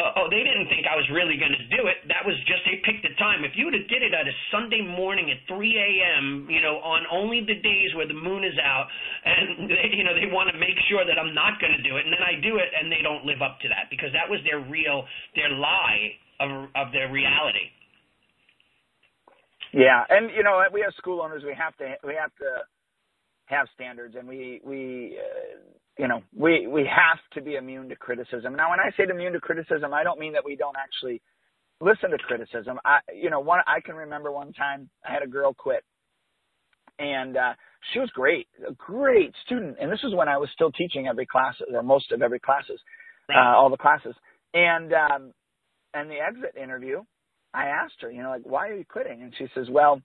Uh, 0.00 0.24
oh 0.24 0.26
they 0.32 0.40
didn't 0.40 0.72
think 0.72 0.88
I 0.88 0.96
was 0.96 1.04
really 1.12 1.36
going 1.36 1.54
to 1.54 1.66
do 1.68 1.83
it 1.86 2.02
that 2.08 2.24
was 2.24 2.36
just 2.44 2.64
they 2.66 2.80
picked 2.84 3.02
the 3.02 3.14
time 3.16 3.44
if 3.44 3.52
you 3.56 3.66
would 3.66 3.76
have 3.76 3.88
did 3.88 4.02
it 4.02 4.12
at 4.14 4.26
a 4.26 4.34
Sunday 4.50 4.82
morning 4.82 5.30
at 5.30 5.38
3 5.48 5.58
a.m. 5.58 6.48
You 6.50 6.62
know, 6.62 6.78
on 6.84 7.06
only 7.10 7.40
the 7.42 7.56
days 7.58 7.90
where 7.96 8.06
the 8.08 8.16
moon 8.16 8.44
is 8.44 8.56
out, 8.62 8.86
and 9.24 9.68
they, 9.72 9.94
you 9.96 10.04
know 10.04 10.14
they 10.14 10.28
want 10.30 10.50
to 10.52 10.58
make 10.58 10.76
sure 10.88 11.04
that 11.04 11.18
I'm 11.18 11.34
not 11.34 11.60
going 11.60 11.74
to 11.76 11.84
do 11.84 11.96
it, 11.96 12.04
and 12.06 12.12
then 12.12 12.24
I 12.24 12.40
do 12.40 12.58
it, 12.58 12.70
and 12.72 12.92
they 12.92 13.02
don't 13.02 13.24
live 13.24 13.42
up 13.42 13.60
to 13.64 13.68
that 13.68 13.88
because 13.90 14.12
that 14.12 14.28
was 14.28 14.40
their 14.44 14.60
real, 14.60 15.04
their 15.36 15.50
lie 15.52 16.16
of 16.40 16.50
of 16.76 16.86
their 16.92 17.10
reality. 17.12 17.72
Yeah, 19.72 20.04
and 20.08 20.30
you 20.34 20.42
know 20.42 20.62
we 20.72 20.84
as 20.84 20.94
school 20.96 21.20
owners 21.22 21.42
we 21.44 21.54
have 21.54 21.76
to 21.78 21.96
we 22.06 22.14
have 22.14 22.34
to 22.38 22.50
have 23.46 23.68
standards, 23.74 24.14
and 24.18 24.28
we 24.28 24.60
we. 24.64 25.18
Uh, 25.18 25.72
you 25.96 26.08
know, 26.08 26.22
we 26.36 26.66
we 26.66 26.82
have 26.90 27.20
to 27.34 27.40
be 27.40 27.54
immune 27.54 27.88
to 27.88 27.94
criticism. 27.94 28.56
Now, 28.56 28.70
when 28.70 28.80
I 28.80 28.90
say 28.96 29.04
immune 29.08 29.32
to 29.34 29.40
criticism, 29.40 29.94
I 29.94 30.02
don't 30.02 30.18
mean 30.18 30.32
that 30.32 30.44
we 30.44 30.56
don't 30.56 30.74
actually 30.76 31.22
listen 31.80 32.10
to 32.10 32.18
criticism. 32.18 32.78
I, 32.84 32.98
you 33.14 33.30
know, 33.30 33.40
one 33.40 33.60
I 33.66 33.80
can 33.80 33.94
remember 33.94 34.30
one 34.30 34.52
time 34.52 34.88
I 35.08 35.12
had 35.12 35.22
a 35.22 35.26
girl 35.26 35.54
quit, 35.54 35.84
and 36.98 37.36
uh, 37.36 37.52
she 37.92 37.98
was 37.98 38.10
great, 38.10 38.48
a 38.66 38.72
great 38.72 39.32
student. 39.44 39.76
And 39.80 39.90
this 39.90 40.02
was 40.02 40.14
when 40.14 40.28
I 40.28 40.38
was 40.38 40.48
still 40.54 40.72
teaching 40.72 41.06
every 41.06 41.26
class 41.26 41.54
or 41.72 41.82
most 41.82 42.12
of 42.12 42.22
every 42.22 42.40
classes, 42.40 42.80
uh, 43.34 43.56
all 43.56 43.70
the 43.70 43.76
classes. 43.76 44.14
And 44.54 44.92
um, 44.92 45.32
and 45.92 46.10
the 46.10 46.16
exit 46.16 46.56
interview, 46.60 47.02
I 47.52 47.66
asked 47.66 48.00
her, 48.00 48.10
you 48.10 48.22
know, 48.22 48.30
like, 48.30 48.44
why 48.44 48.68
are 48.68 48.74
you 48.74 48.84
quitting? 48.84 49.22
And 49.22 49.32
she 49.36 49.46
says, 49.54 49.66
well, 49.70 50.00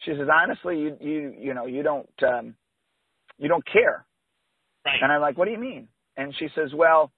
she 0.00 0.12
says 0.12 0.28
honestly, 0.32 0.78
you 0.78 0.96
you 1.00 1.34
you 1.38 1.54
know, 1.54 1.66
you 1.66 1.82
don't 1.82 2.08
um, 2.22 2.54
you 3.38 3.48
don't 3.48 3.64
care. 3.66 4.04
Right. 4.84 4.98
And 5.02 5.12
I'm 5.12 5.20
like, 5.20 5.36
what 5.36 5.44
do 5.46 5.50
you 5.50 5.58
mean? 5.58 5.88
And 6.16 6.34
she 6.38 6.48
says, 6.54 6.70
well, 6.74 7.10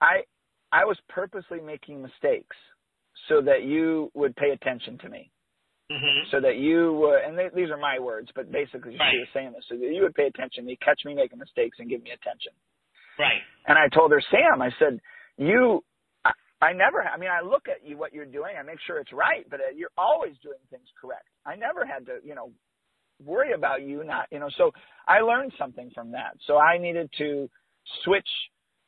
I 0.00 0.22
I 0.72 0.84
was 0.84 0.96
purposely 1.08 1.60
making 1.60 2.00
mistakes 2.02 2.56
so 3.28 3.40
that 3.42 3.62
you 3.62 4.10
would 4.14 4.34
pay 4.36 4.50
attention 4.50 4.98
to 4.98 5.08
me. 5.08 5.30
Mm-hmm. 5.90 6.30
So 6.30 6.40
that 6.40 6.56
you 6.56 6.94
would, 6.94 7.20
and 7.20 7.36
they, 7.36 7.50
these 7.54 7.70
are 7.70 7.76
my 7.76 7.98
words, 7.98 8.30
but 8.34 8.50
basically 8.50 8.96
right. 8.96 9.12
she 9.12 9.18
was 9.18 9.28
saying 9.34 9.52
this, 9.52 9.64
so 9.68 9.76
that 9.76 9.92
you 9.92 10.02
would 10.02 10.14
pay 10.14 10.26
attention 10.26 10.64
to 10.64 10.68
me, 10.68 10.78
catch 10.82 11.00
me 11.04 11.14
making 11.14 11.38
mistakes, 11.38 11.76
and 11.80 11.90
give 11.90 12.02
me 12.02 12.10
attention. 12.10 12.52
Right. 13.18 13.42
And 13.66 13.76
I 13.76 13.94
told 13.94 14.10
her, 14.10 14.22
Sam, 14.30 14.62
I 14.62 14.70
said, 14.78 15.00
you, 15.36 15.84
I, 16.24 16.30
I 16.62 16.72
never, 16.72 17.02
I 17.02 17.18
mean, 17.18 17.28
I 17.28 17.44
look 17.46 17.68
at 17.68 17.86
you, 17.86 17.98
what 17.98 18.14
you're 18.14 18.24
doing, 18.24 18.54
I 18.58 18.62
make 18.62 18.78
sure 18.86 18.98
it's 19.00 19.12
right, 19.12 19.44
but 19.50 19.60
uh, 19.60 19.76
you're 19.76 19.92
always 19.98 20.32
doing 20.42 20.58
things 20.70 20.88
correct. 20.98 21.28
I 21.44 21.56
never 21.56 21.84
had 21.84 22.06
to, 22.06 22.20
you 22.24 22.34
know, 22.34 22.52
worry 23.22 23.52
about 23.52 23.82
you 23.82 24.02
not, 24.02 24.28
you 24.30 24.38
know, 24.38 24.48
so 24.56 24.70
I 25.06 25.20
learned 25.20 25.52
something 25.58 25.90
from 25.94 26.12
that. 26.12 26.38
So 26.46 26.56
I 26.56 26.78
needed 26.78 27.10
to 27.18 27.50
switch 28.04 28.28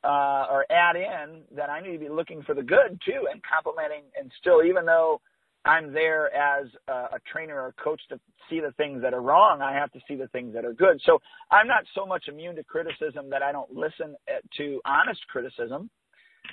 uh, 0.04 0.46
or 0.50 0.66
add 0.70 0.96
in 0.96 1.42
that 1.56 1.70
I 1.70 1.80
need 1.80 1.92
to 1.92 1.98
be 1.98 2.08
looking 2.08 2.42
for 2.42 2.54
the 2.54 2.62
good 2.62 3.00
too 3.04 3.26
and 3.32 3.40
complimenting 3.42 4.02
and 4.18 4.30
still, 4.38 4.62
even 4.62 4.84
though 4.84 5.20
I'm 5.64 5.92
there 5.92 6.34
as 6.34 6.66
a, 6.88 6.92
a 6.92 7.18
trainer 7.30 7.58
or 7.58 7.74
coach 7.82 8.00
to 8.10 8.20
see 8.50 8.60
the 8.60 8.72
things 8.72 9.00
that 9.00 9.14
are 9.14 9.22
wrong, 9.22 9.62
I 9.62 9.72
have 9.72 9.90
to 9.92 10.00
see 10.06 10.14
the 10.14 10.28
things 10.28 10.52
that 10.54 10.64
are 10.64 10.74
good. 10.74 11.00
So 11.06 11.20
I'm 11.50 11.66
not 11.66 11.84
so 11.94 12.04
much 12.04 12.28
immune 12.28 12.56
to 12.56 12.64
criticism 12.64 13.30
that 13.30 13.42
I 13.42 13.50
don't 13.50 13.72
listen 13.74 14.14
uh, 14.28 14.40
to 14.58 14.80
honest 14.84 15.20
criticism 15.28 15.88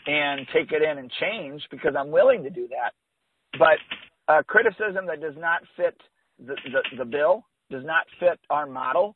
and 0.08 0.48
take 0.54 0.72
it 0.72 0.82
in 0.82 0.98
and 0.98 1.12
change 1.20 1.62
because 1.70 1.94
I'm 1.98 2.10
willing 2.10 2.44
to 2.44 2.50
do 2.50 2.70
that. 2.70 2.94
But 3.60 4.34
uh, 4.34 4.44
criticism 4.48 5.06
that 5.08 5.20
does 5.20 5.36
not 5.38 5.62
fit 5.76 5.98
the, 6.40 6.56
the, 6.72 6.98
the 6.98 7.06
bill, 7.06 7.46
does 7.70 7.84
not 7.84 8.06
fit 8.18 8.40
our 8.50 8.66
model 8.66 9.16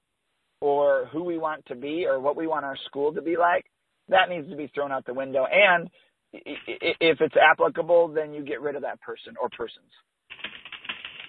or 0.59 1.07
who 1.13 1.23
we 1.23 1.37
want 1.37 1.65
to 1.67 1.75
be 1.75 2.05
or 2.05 2.19
what 2.19 2.35
we 2.35 2.47
want 2.47 2.65
our 2.65 2.77
school 2.85 3.13
to 3.13 3.21
be 3.21 3.37
like, 3.37 3.65
that 4.09 4.29
needs 4.29 4.49
to 4.49 4.55
be 4.55 4.67
thrown 4.73 4.91
out 4.91 5.05
the 5.05 5.13
window. 5.13 5.45
And 5.45 5.89
if 6.33 7.21
it's 7.21 7.35
applicable, 7.37 8.09
then 8.09 8.33
you 8.33 8.43
get 8.43 8.61
rid 8.61 8.75
of 8.75 8.81
that 8.83 9.01
person 9.01 9.35
or 9.41 9.49
persons. 9.49 9.91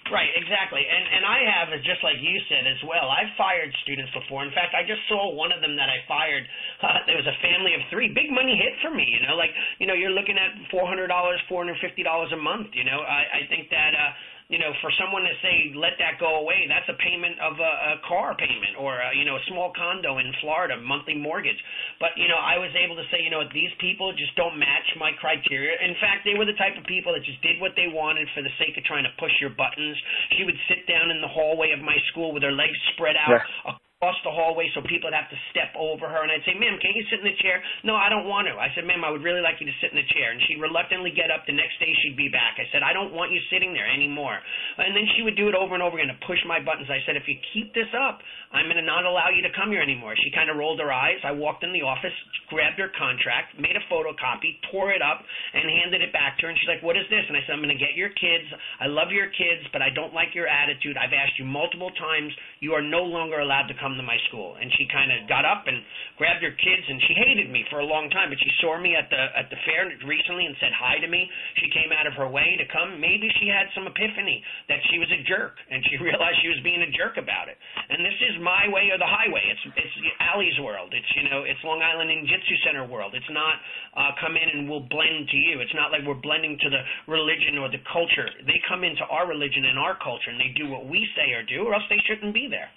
Right, 0.07 0.31
exactly. 0.39 0.87
And 0.87 1.05
and 1.19 1.25
I 1.27 1.39
have 1.51 1.69
just 1.83 1.99
like 2.07 2.19
you 2.23 2.39
said 2.47 2.63
as 2.67 2.79
well. 2.87 3.11
I've 3.11 3.35
fired 3.35 3.75
students 3.83 4.15
before. 4.15 4.47
In 4.47 4.55
fact, 4.55 4.71
I 4.71 4.87
just 4.87 5.03
saw 5.11 5.35
one 5.35 5.51
of 5.51 5.59
them 5.61 5.75
that 5.77 5.91
I 5.91 5.99
fired. 6.09 6.45
Uh, 6.77 7.01
there 7.09 7.17
was 7.17 7.27
a 7.27 7.35
family 7.41 7.73
of 7.73 7.81
three. 7.91 8.13
Big 8.13 8.29
money 8.31 8.53
hit 8.55 8.77
for 8.85 8.93
me. 8.95 9.03
You 9.09 9.27
know, 9.27 9.35
like 9.35 9.51
you 9.81 9.87
know, 9.89 9.95
you're 9.97 10.13
looking 10.15 10.37
at 10.37 10.53
four 10.71 10.87
hundred 10.87 11.09
dollars, 11.09 11.41
four 11.49 11.65
hundred 11.65 11.81
fifty 11.81 12.05
dollars 12.05 12.31
a 12.33 12.37
month. 12.37 12.69
You 12.77 12.85
know, 12.85 13.01
I 13.03 13.43
I 13.43 13.49
think 13.49 13.71
that. 13.71 13.95
uh 13.97 14.13
you 14.49 14.63
know, 14.63 14.71
for 14.79 14.95
someone 14.95 15.27
to 15.27 15.35
say 15.43 15.75
let 15.75 15.99
that 15.99 16.23
go 16.23 16.39
away, 16.39 16.71
that's 16.71 16.87
a 16.87 16.99
payment 17.03 17.35
of 17.43 17.59
a, 17.59 17.73
a 17.99 18.05
car 18.07 18.39
payment 18.39 18.79
or 18.79 18.95
a, 18.95 19.11
you 19.11 19.27
know 19.27 19.35
a 19.35 19.45
small 19.51 19.75
condo 19.75 20.19
in 20.23 20.31
Florida, 20.39 20.79
monthly 20.79 21.19
mortgage. 21.19 21.59
But 21.99 22.15
you 22.15 22.31
know, 22.31 22.39
I 22.39 22.59
was 22.59 22.71
able 22.79 22.95
to 22.95 23.07
say, 23.11 23.23
you 23.23 23.31
know, 23.31 23.43
these 23.51 23.75
people 23.83 24.15
just 24.15 24.35
don't 24.39 24.55
match 24.55 24.87
my 24.99 25.11
criteria. 25.19 25.75
In 25.83 25.99
fact, 25.99 26.23
they 26.23 26.39
were 26.39 26.47
the 26.47 26.59
type 26.59 26.79
of 26.79 26.87
people 26.87 27.11
that 27.15 27.27
just 27.27 27.43
did 27.43 27.59
what 27.59 27.75
they 27.75 27.91
wanted 27.91 28.31
for 28.35 28.43
the 28.47 28.55
sake 28.63 28.79
of 28.79 28.87
trying 28.87 29.05
to 29.05 29.15
push 29.19 29.35
your 29.43 29.51
buttons. 29.51 29.99
She 30.39 30.47
would 30.47 30.59
sit 30.71 30.87
down 30.87 31.11
in 31.11 31.19
the 31.19 31.31
hallway 31.31 31.75
of 31.75 31.83
my 31.83 31.99
school 32.15 32.31
with 32.31 32.47
her 32.47 32.55
legs 32.55 32.79
spread 32.95 33.19
out. 33.19 33.43
Yeah 33.67 33.83
across 33.97 34.21
the 34.29 34.31
hallway 34.31 34.69
so 34.77 34.85
people 34.85 35.09
would 35.09 35.17
have 35.17 35.33
to 35.33 35.41
step 35.49 35.73
over 35.73 36.05
her. 36.05 36.21
And 36.21 36.29
I'd 36.29 36.45
say, 36.45 36.53
ma'am, 36.53 36.77
can 36.85 36.93
you 36.93 37.01
sit 37.09 37.25
in 37.25 37.33
the 37.33 37.39
chair? 37.41 37.65
No, 37.81 37.97
I 37.97 38.13
don't 38.13 38.29
want 38.29 38.45
to. 38.45 38.53
I 38.53 38.69
said, 38.77 38.85
ma'am, 38.85 39.01
I 39.01 39.09
would 39.09 39.25
really 39.25 39.41
like 39.41 39.57
you 39.57 39.65
to 39.65 39.77
sit 39.81 39.89
in 39.89 39.97
the 39.97 40.05
chair. 40.13 40.37
And 40.37 40.41
she'd 40.45 40.61
reluctantly 40.61 41.17
get 41.17 41.33
up. 41.33 41.49
The 41.49 41.57
next 41.57 41.81
day 41.81 41.89
she'd 42.05 42.13
be 42.13 42.29
back. 42.29 42.61
I 42.61 42.69
said, 42.69 42.85
I 42.85 42.93
don't 42.93 43.17
want 43.17 43.33
you 43.33 43.41
sitting 43.49 43.73
there 43.73 43.89
anymore. 43.89 44.37
And 44.77 44.93
then 44.93 45.09
she 45.17 45.25
would 45.25 45.33
do 45.33 45.49
it 45.49 45.57
over 45.57 45.73
and 45.73 45.81
over 45.81 45.97
again 45.97 46.13
to 46.13 46.19
push 46.29 46.37
my 46.45 46.61
buttons. 46.61 46.93
I 46.93 47.01
said, 47.09 47.17
if 47.17 47.25
you 47.25 47.41
keep 47.57 47.73
this 47.73 47.89
up, 47.97 48.21
I'm 48.53 48.69
going 48.69 48.77
to 48.77 48.85
not 48.85 49.09
allow 49.09 49.33
you 49.33 49.41
to 49.49 49.53
come 49.57 49.73
here 49.73 49.81
anymore. 49.81 50.13
She 50.21 50.29
kind 50.29 50.53
of 50.53 50.61
rolled 50.61 50.77
her 50.85 50.93
eyes. 50.93 51.17
I 51.25 51.33
walked 51.33 51.65
in 51.65 51.73
the 51.73 51.81
office, 51.81 52.13
grabbed 52.53 52.77
her 52.77 52.93
contract, 53.01 53.57
made 53.57 53.81
a 53.81 53.85
photocopy, 53.89 54.61
tore 54.69 54.93
it 54.93 55.01
up, 55.01 55.25
and 55.57 55.65
handed 55.65 56.05
it 56.05 56.13
back 56.13 56.37
to 56.45 56.47
her. 56.47 56.53
And 56.53 56.59
she's 56.61 56.69
like, 56.69 56.85
what 56.85 57.01
is 57.01 57.09
this? 57.09 57.25
And 57.33 57.33
I 57.33 57.41
said, 57.49 57.57
I'm 57.57 57.65
going 57.65 57.73
to 57.73 57.81
get 57.81 57.97
your 57.97 58.13
kids. 58.13 58.45
I 58.77 58.93
love 58.93 59.09
your 59.09 59.33
kids, 59.33 59.65
but 59.73 59.81
I 59.81 59.89
don't 59.89 60.13
like 60.13 60.37
your 60.37 60.45
attitude. 60.45 61.01
I've 61.01 61.17
asked 61.17 61.41
you 61.41 61.49
multiple 61.49 61.91
times. 61.97 62.29
You 62.61 62.77
are 62.77 62.85
no 62.85 63.01
longer 63.01 63.41
allowed 63.41 63.73
to 63.73 63.77
come 63.81 63.86
to 63.95 64.03
my 64.03 64.19
school. 64.27 64.59
And 64.59 64.67
she 64.75 64.91
kind 64.91 65.15
of 65.15 65.31
got 65.31 65.47
up 65.47 65.71
and 65.71 65.79
grabbed 66.19 66.43
her 66.43 66.51
kids, 66.51 66.83
and 66.91 66.99
she 67.07 67.15
hated 67.15 67.47
me 67.55 67.63
for 67.71 67.79
a 67.79 67.87
long 67.87 68.11
time. 68.11 68.35
But 68.35 68.43
she 68.43 68.51
saw 68.59 68.75
me 68.75 68.99
at 68.99 69.07
the 69.07 69.23
at 69.39 69.47
the 69.55 69.59
fair 69.63 69.87
recently 70.03 70.51
and 70.51 70.59
said 70.59 70.75
hi 70.75 70.99
to 70.99 71.07
me. 71.07 71.31
She 71.63 71.71
came 71.71 71.95
out 71.95 72.11
of 72.11 72.19
her 72.19 72.27
way 72.27 72.59
to 72.59 72.67
come. 72.75 72.99
Maybe 72.99 73.31
she 73.39 73.47
had 73.47 73.71
some 73.79 73.87
epiphany 73.87 74.43
that 74.67 74.83
she 74.91 74.99
was 74.99 75.07
a 75.15 75.23
jerk, 75.31 75.55
and 75.71 75.79
she 75.87 76.03
realized 76.07 76.43
she 76.43 76.51
was 76.51 76.59
being 76.67 76.83
a 76.83 76.91
jerk 76.91 77.15
about 77.23 77.47
it. 77.47 77.55
And 77.87 78.03
this 78.03 78.19
is 78.27 78.43
my 78.43 78.67
way 78.67 78.91
or 78.91 78.99
the 78.99 79.07
highway. 79.07 79.47
It's 79.47 79.63
it's 79.79 79.97
Allie's 80.19 80.59
world. 80.59 80.91
It's 80.91 81.11
you 81.15 81.31
know 81.31 81.47
it's 81.47 81.63
Long 81.63 81.79
Island 81.79 82.11
Ninjutsu 82.11 82.57
Center 82.67 82.83
world. 82.91 83.15
It's 83.15 83.31
not 83.31 83.63
uh, 83.95 84.11
come 84.19 84.35
in 84.35 84.49
and 84.51 84.67
we'll 84.67 84.89
blend 84.89 85.29
to 85.29 85.39
you. 85.39 85.61
It's 85.61 85.75
not 85.77 85.93
like 85.93 86.03
we're 86.03 86.19
blending 86.19 86.59
to 86.59 86.69
the 86.73 86.83
religion 87.07 87.59
or 87.61 87.69
the 87.69 87.83
culture. 87.93 88.27
They 88.49 88.59
come 88.69 88.85
into 88.85 89.05
our 89.07 89.29
religion 89.29 89.65
and 89.69 89.79
our 89.79 89.97
culture, 90.01 90.33
and 90.33 90.41
they 90.41 90.53
do 90.57 90.69
what 90.69 90.89
we 90.89 91.07
say 91.17 91.33
or 91.33 91.43
do, 91.45 91.69
or 91.69 91.75
else 91.75 91.87
they 91.89 92.01
shouldn't 92.09 92.35
be 92.35 92.49
there. 92.49 92.71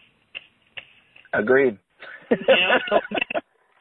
Agreed. 1.34 1.78
you 2.30 2.38
know, 2.38 2.78
so, 2.90 2.96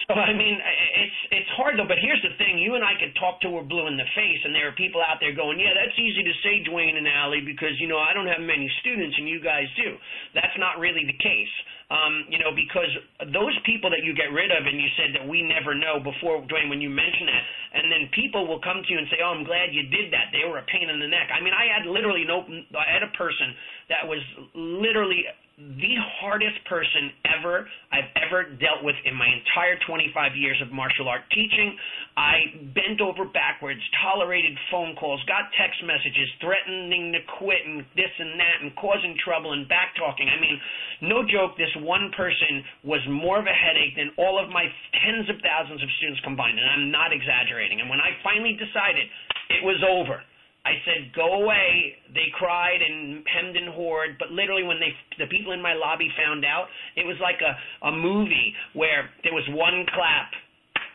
so 0.09 0.17
I 0.17 0.33
mean, 0.33 0.57
it's 0.57 1.21
it's 1.37 1.53
hard 1.57 1.77
though. 1.77 1.89
But 1.89 2.01
here's 2.01 2.21
the 2.25 2.33
thing: 2.41 2.57
you 2.57 2.77
and 2.77 2.85
I 2.85 2.97
could 2.97 3.13
talk 3.21 3.45
till 3.45 3.53
we're 3.53 3.65
blue 3.69 3.89
in 3.89 3.97
the 4.01 4.09
face, 4.17 4.41
and 4.45 4.57
there 4.57 4.69
are 4.69 4.77
people 4.77 5.05
out 5.05 5.21
there 5.21 5.37
going, 5.37 5.61
"Yeah, 5.61 5.77
that's 5.77 5.97
easy 6.01 6.25
to 6.25 6.35
say, 6.41 6.65
Duane 6.65 6.97
and 6.97 7.05
Allie, 7.05 7.45
because 7.45 7.77
you 7.77 7.89
know 7.93 8.01
I 8.01 8.17
don't 8.17 8.29
have 8.29 8.41
many 8.41 8.69
students, 8.81 9.17
and 9.21 9.29
you 9.29 9.41
guys 9.41 9.69
do." 9.77 9.97
That's 10.33 10.57
not 10.57 10.81
really 10.81 11.05
the 11.05 11.17
case. 11.21 11.55
Um, 11.89 12.29
you 12.29 12.37
know, 12.37 12.53
because 12.53 12.93
those 13.33 13.57
people 13.65 13.89
that 13.89 14.05
you 14.05 14.13
get 14.13 14.29
rid 14.29 14.53
of, 14.53 14.65
and 14.65 14.77
you 14.77 14.89
said 14.97 15.13
that 15.17 15.25
we 15.25 15.41
never 15.41 15.73
know 15.73 16.01
before, 16.01 16.45
Duane, 16.45 16.69
when 16.69 16.85
you 16.85 16.93
mention 16.93 17.29
that, 17.29 17.45
and 17.81 17.89
then 17.89 18.13
people 18.13 18.45
will 18.45 18.61
come 18.61 18.81
to 18.81 18.89
you 18.89 19.01
and 19.01 19.09
say, 19.13 19.21
"Oh, 19.21 19.37
I'm 19.37 19.45
glad 19.45 19.77
you 19.77 19.89
did 19.93 20.13
that. 20.13 20.33
They 20.33 20.49
were 20.49 20.61
a 20.61 20.67
pain 20.69 20.89
in 20.89 21.01
the 21.01 21.09
neck." 21.09 21.29
I 21.33 21.45
mean, 21.45 21.53
I 21.53 21.69
had 21.69 21.85
literally 21.85 22.25
no, 22.25 22.49
I 22.77 22.89
had 22.93 23.05
a 23.05 23.13
person 23.13 23.53
that 23.93 24.09
was 24.09 24.21
literally 24.57 25.25
the 25.59 25.99
hardest 26.23 26.55
person 26.71 27.11
ever 27.27 27.67
I've 27.91 28.07
ever 28.15 28.47
dealt 28.63 28.87
with 28.87 28.95
in 29.03 29.11
my 29.19 29.27
entire 29.27 29.75
25 29.91 30.39
years 30.39 30.55
of 30.63 30.71
martial 30.71 31.11
art 31.11 31.27
teaching. 31.35 31.75
I 32.15 32.63
bent 32.79 33.03
over 33.03 33.27
backwards, 33.27 33.83
tolerated 33.99 34.55
phone 34.71 34.95
calls, 34.95 35.19
got 35.27 35.51
text 35.59 35.83
messages 35.83 36.31
threatening 36.39 37.11
to 37.11 37.19
quit 37.43 37.67
and 37.67 37.83
this 37.99 38.13
and 38.23 38.39
that 38.39 38.63
and 38.63 38.71
causing 38.79 39.19
trouble 39.19 39.51
and 39.51 39.67
back 39.67 39.99
talking. 39.99 40.31
I 40.31 40.39
mean, 40.39 40.63
no 41.03 41.27
joke, 41.27 41.59
this 41.59 41.75
one 41.83 42.15
person 42.15 42.63
was 42.87 43.03
more 43.11 43.43
of 43.43 43.51
a 43.51 43.55
headache 43.55 43.99
than 43.99 44.15
all 44.15 44.39
of 44.39 44.55
my 44.55 44.71
tens 45.03 45.27
of 45.27 45.43
thousands 45.43 45.83
of 45.83 45.91
students 45.99 46.23
combined, 46.23 46.55
and 46.55 46.71
I'm 46.71 46.91
not 46.95 47.11
exaggerating. 47.11 47.83
And 47.83 47.91
when 47.91 47.99
I 47.99 48.15
finally 48.23 48.55
decided 48.55 49.11
it 49.51 49.67
was 49.67 49.83
over, 49.83 50.23
I 50.69 50.77
said, 50.85 51.13
"Go 51.17 51.41
away." 51.41 51.97
They 52.13 52.29
cried 52.37 52.83
and 52.85 53.25
hemmed 53.25 53.57
and 53.57 53.73
hawed, 53.73 54.21
but 54.21 54.31
literally, 54.31 54.65
when 54.65 54.79
they 54.79 54.93
the 55.17 55.27
people 55.33 55.53
in 55.53 55.63
my 55.63 55.73
lobby 55.73 56.13
found 56.13 56.45
out, 56.45 56.69
it 56.97 57.07
was 57.07 57.17
like 57.21 57.41
a 57.41 57.57
a 57.89 57.93
movie 57.93 58.55
where 58.75 59.09
there 59.25 59.33
was 59.33 59.49
one 59.49 59.87
clap, 59.97 60.29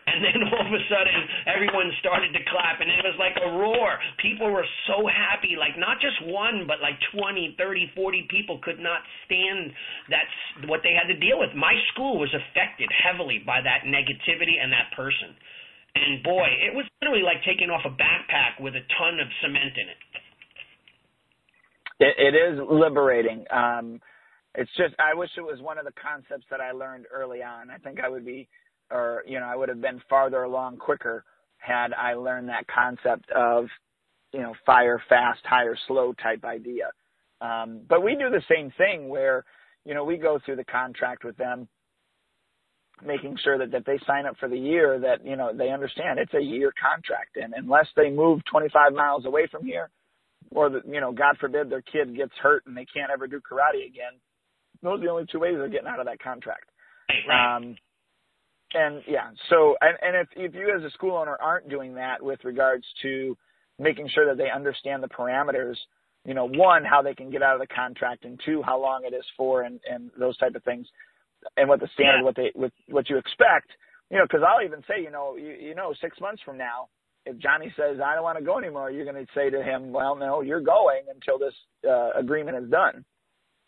and 0.06 0.22
then 0.22 0.38
all 0.54 0.62
of 0.62 0.74
a 0.74 0.84
sudden 0.86 1.18
everyone 1.50 1.90
started 2.00 2.30
to 2.38 2.44
clap, 2.54 2.82
and 2.86 2.90
it 2.94 3.02
was 3.02 3.18
like 3.18 3.34
a 3.42 3.50
roar. 3.50 3.98
People 4.22 4.54
were 4.54 4.68
so 4.86 5.10
happy, 5.10 5.58
like 5.58 5.74
not 5.82 5.98
just 5.98 6.22
one, 6.30 6.70
but 6.70 6.78
like 6.86 7.02
twenty, 7.10 7.56
thirty, 7.58 7.90
forty 7.98 8.30
people 8.30 8.62
could 8.62 8.80
not 8.80 9.02
stand 9.26 9.74
that's 10.10 10.70
what 10.70 10.86
they 10.86 10.94
had 10.94 11.10
to 11.10 11.18
deal 11.18 11.42
with. 11.42 11.56
My 11.58 11.74
school 11.94 12.22
was 12.22 12.30
affected 12.30 12.94
heavily 12.94 13.42
by 13.42 13.62
that 13.66 13.90
negativity 13.90 14.62
and 14.62 14.70
that 14.70 14.94
person. 14.94 15.34
And 15.96 16.24
boy, 16.24 16.48
it 16.62 16.74
was 16.76 16.86
literally 17.02 17.24
like 17.24 17.44
taking 17.46 17.70
off 17.70 17.82
a 17.86 17.90
backpack 17.90 18.62
with 18.62 18.74
a 18.76 18.82
ton 18.98 19.20
of 19.20 19.28
cement 19.42 19.78
in 19.78 19.90
it. 19.90 19.98
It, 22.00 22.34
it 22.34 22.38
is 22.38 22.60
liberating. 22.70 23.46
Um, 23.52 24.02
it's 24.56 24.72
just 24.78 24.96
I 25.00 25.14
wish 25.14 25.30
it 25.38 25.42
was 25.42 25.62
one 25.62 25.78
of 25.78 25.86
the 25.86 25.94
concepts 25.94 26.46
that 26.50 26.62
I 26.62 26.72
learned 26.72 27.06
early 27.14 27.44
on. 27.44 27.70
I 27.70 27.78
think 27.78 28.00
I 28.00 28.10
would 28.10 28.26
be, 28.26 28.48
or 28.92 29.24
you 29.28 29.40
know, 29.40 29.46
I 29.46 29.56
would 29.56 29.70
have 29.70 29.82
been 29.82 30.02
farther 30.10 30.44
along 30.44 30.78
quicker 30.78 31.24
had 31.58 31.94
I 31.94 32.16
learned 32.16 32.50
that 32.50 32.68
concept 32.68 33.30
of, 33.32 33.68
you 34.34 34.42
know, 34.42 34.54
fire 34.66 35.02
fast, 35.08 35.40
hire 35.46 35.78
slow 35.88 36.14
type 36.22 36.44
idea. 36.44 36.90
Um, 37.40 37.82
but 37.88 38.04
we 38.04 38.16
do 38.16 38.30
the 38.30 38.44
same 38.54 38.72
thing 38.78 39.10
where, 39.10 39.46
you 39.86 39.94
know, 39.94 40.04
we 40.04 40.18
go 40.18 40.40
through 40.44 40.58
the 40.58 40.66
contract 40.66 41.24
with 41.24 41.38
them 41.38 41.68
making 43.06 43.38
sure 43.44 43.58
that, 43.58 43.72
that 43.72 43.86
they 43.86 44.00
sign 44.06 44.26
up 44.26 44.38
for 44.40 44.50
the 44.50 44.58
year 44.58 45.00
that, 45.00 45.26
you 45.26 45.36
know, 45.36 45.52
they 45.54 45.70
understand 45.70 46.20
it's 46.20 46.34
a 46.34 46.42
year 46.42 46.74
contract. 46.80 47.38
And 47.38 47.54
unless 47.56 47.88
they 47.96 48.10
move 48.10 48.42
25 48.50 48.94
miles 48.94 49.26
away 49.26 49.48
from 49.52 49.66
here 49.66 49.90
or, 50.52 50.70
the, 50.70 50.82
you 50.86 51.02
know, 51.02 51.12
God 51.12 51.38
forbid 51.40 51.70
their 51.70 51.82
kid 51.82 52.16
gets 52.16 52.34
hurt 52.42 52.64
and 52.66 52.76
they 52.76 52.86
can't 52.86 53.12
ever 53.12 53.28
do 53.28 53.40
karate 53.40 53.88
again, 53.88 54.20
those 54.82 55.00
are 55.00 55.04
the 55.04 55.10
only 55.10 55.26
two 55.32 55.40
ways 55.40 55.56
they're 55.58 55.70
getting 55.70 55.88
out 55.88 56.00
of 56.00 56.06
that 56.06 56.22
contract. 56.22 56.70
Right. 57.28 57.56
Um, 57.56 57.76
and 58.74 59.04
yeah, 59.08 59.30
so, 59.50 59.76
and, 59.82 59.98
and 60.02 60.16
if, 60.16 60.28
if 60.36 60.56
you 60.56 60.74
as 60.76 60.84
a 60.84 60.90
school 60.92 61.16
owner 61.16 61.38
aren't 61.40 61.70
doing 61.70 61.96
that 61.96 62.22
with 62.22 62.40
regards 62.44 62.86
to 63.04 63.38
making 63.80 64.10
sure 64.14 64.26
that 64.26 64.38
they 64.38 64.50
understand 64.50 65.04
the 65.04 65.08
parameters, 65.08 65.76
you 66.26 66.34
know, 66.34 66.48
one, 66.48 66.84
how 66.84 67.02
they 67.02 67.14
can 67.14 67.30
get 67.30 67.44
out 67.44 67.54
of 67.54 67.60
the 67.60 67.74
contract 67.74 68.26
and 68.26 68.40
two, 68.46 68.62
how 68.64 68.82
long 68.82 69.04
it 69.06 69.14
is 69.14 69.26
for 69.38 69.64
and, 69.64 69.80
and 69.90 70.10
those 70.18 70.38
type 70.38 70.56
of 70.56 70.64
things, 70.64 70.88
and 71.58 71.70
what 71.70 71.80
the 71.80 71.90
standard, 71.94 72.20
yeah. 72.20 72.24
what 72.24 72.36
they, 72.36 72.52
what, 72.54 72.72
what 72.88 73.10
you 73.10 73.18
expect, 73.18 73.72
you 74.10 74.18
know, 74.18 74.26
because 74.26 74.42
I'll 74.46 74.64
even 74.66 74.82
say, 74.88 75.02
you 75.02 75.12
know, 75.12 75.36
you, 75.36 75.54
you 75.60 75.76
know, 75.76 75.94
six 76.02 76.20
months 76.20 76.42
from 76.44 76.58
now, 76.58 76.90
if 77.26 77.38
Johnny 77.40 77.72
says 77.78 78.00
I 78.04 78.16
don't 78.16 78.24
want 78.24 78.38
to 78.38 78.44
go 78.44 78.60
anymore, 78.60 78.92
you're 78.92 79.08
going 79.08 79.20
to 79.20 79.32
say 79.34 79.50
to 79.50 79.64
him, 79.64 79.92
well, 79.92 80.16
no, 80.16 80.42
you're 80.42 80.62
going 80.62 81.08
until 81.08 81.40
this 81.40 81.56
uh, 81.88 82.12
agreement 82.20 82.58
is 82.58 82.70
done. 82.70 83.06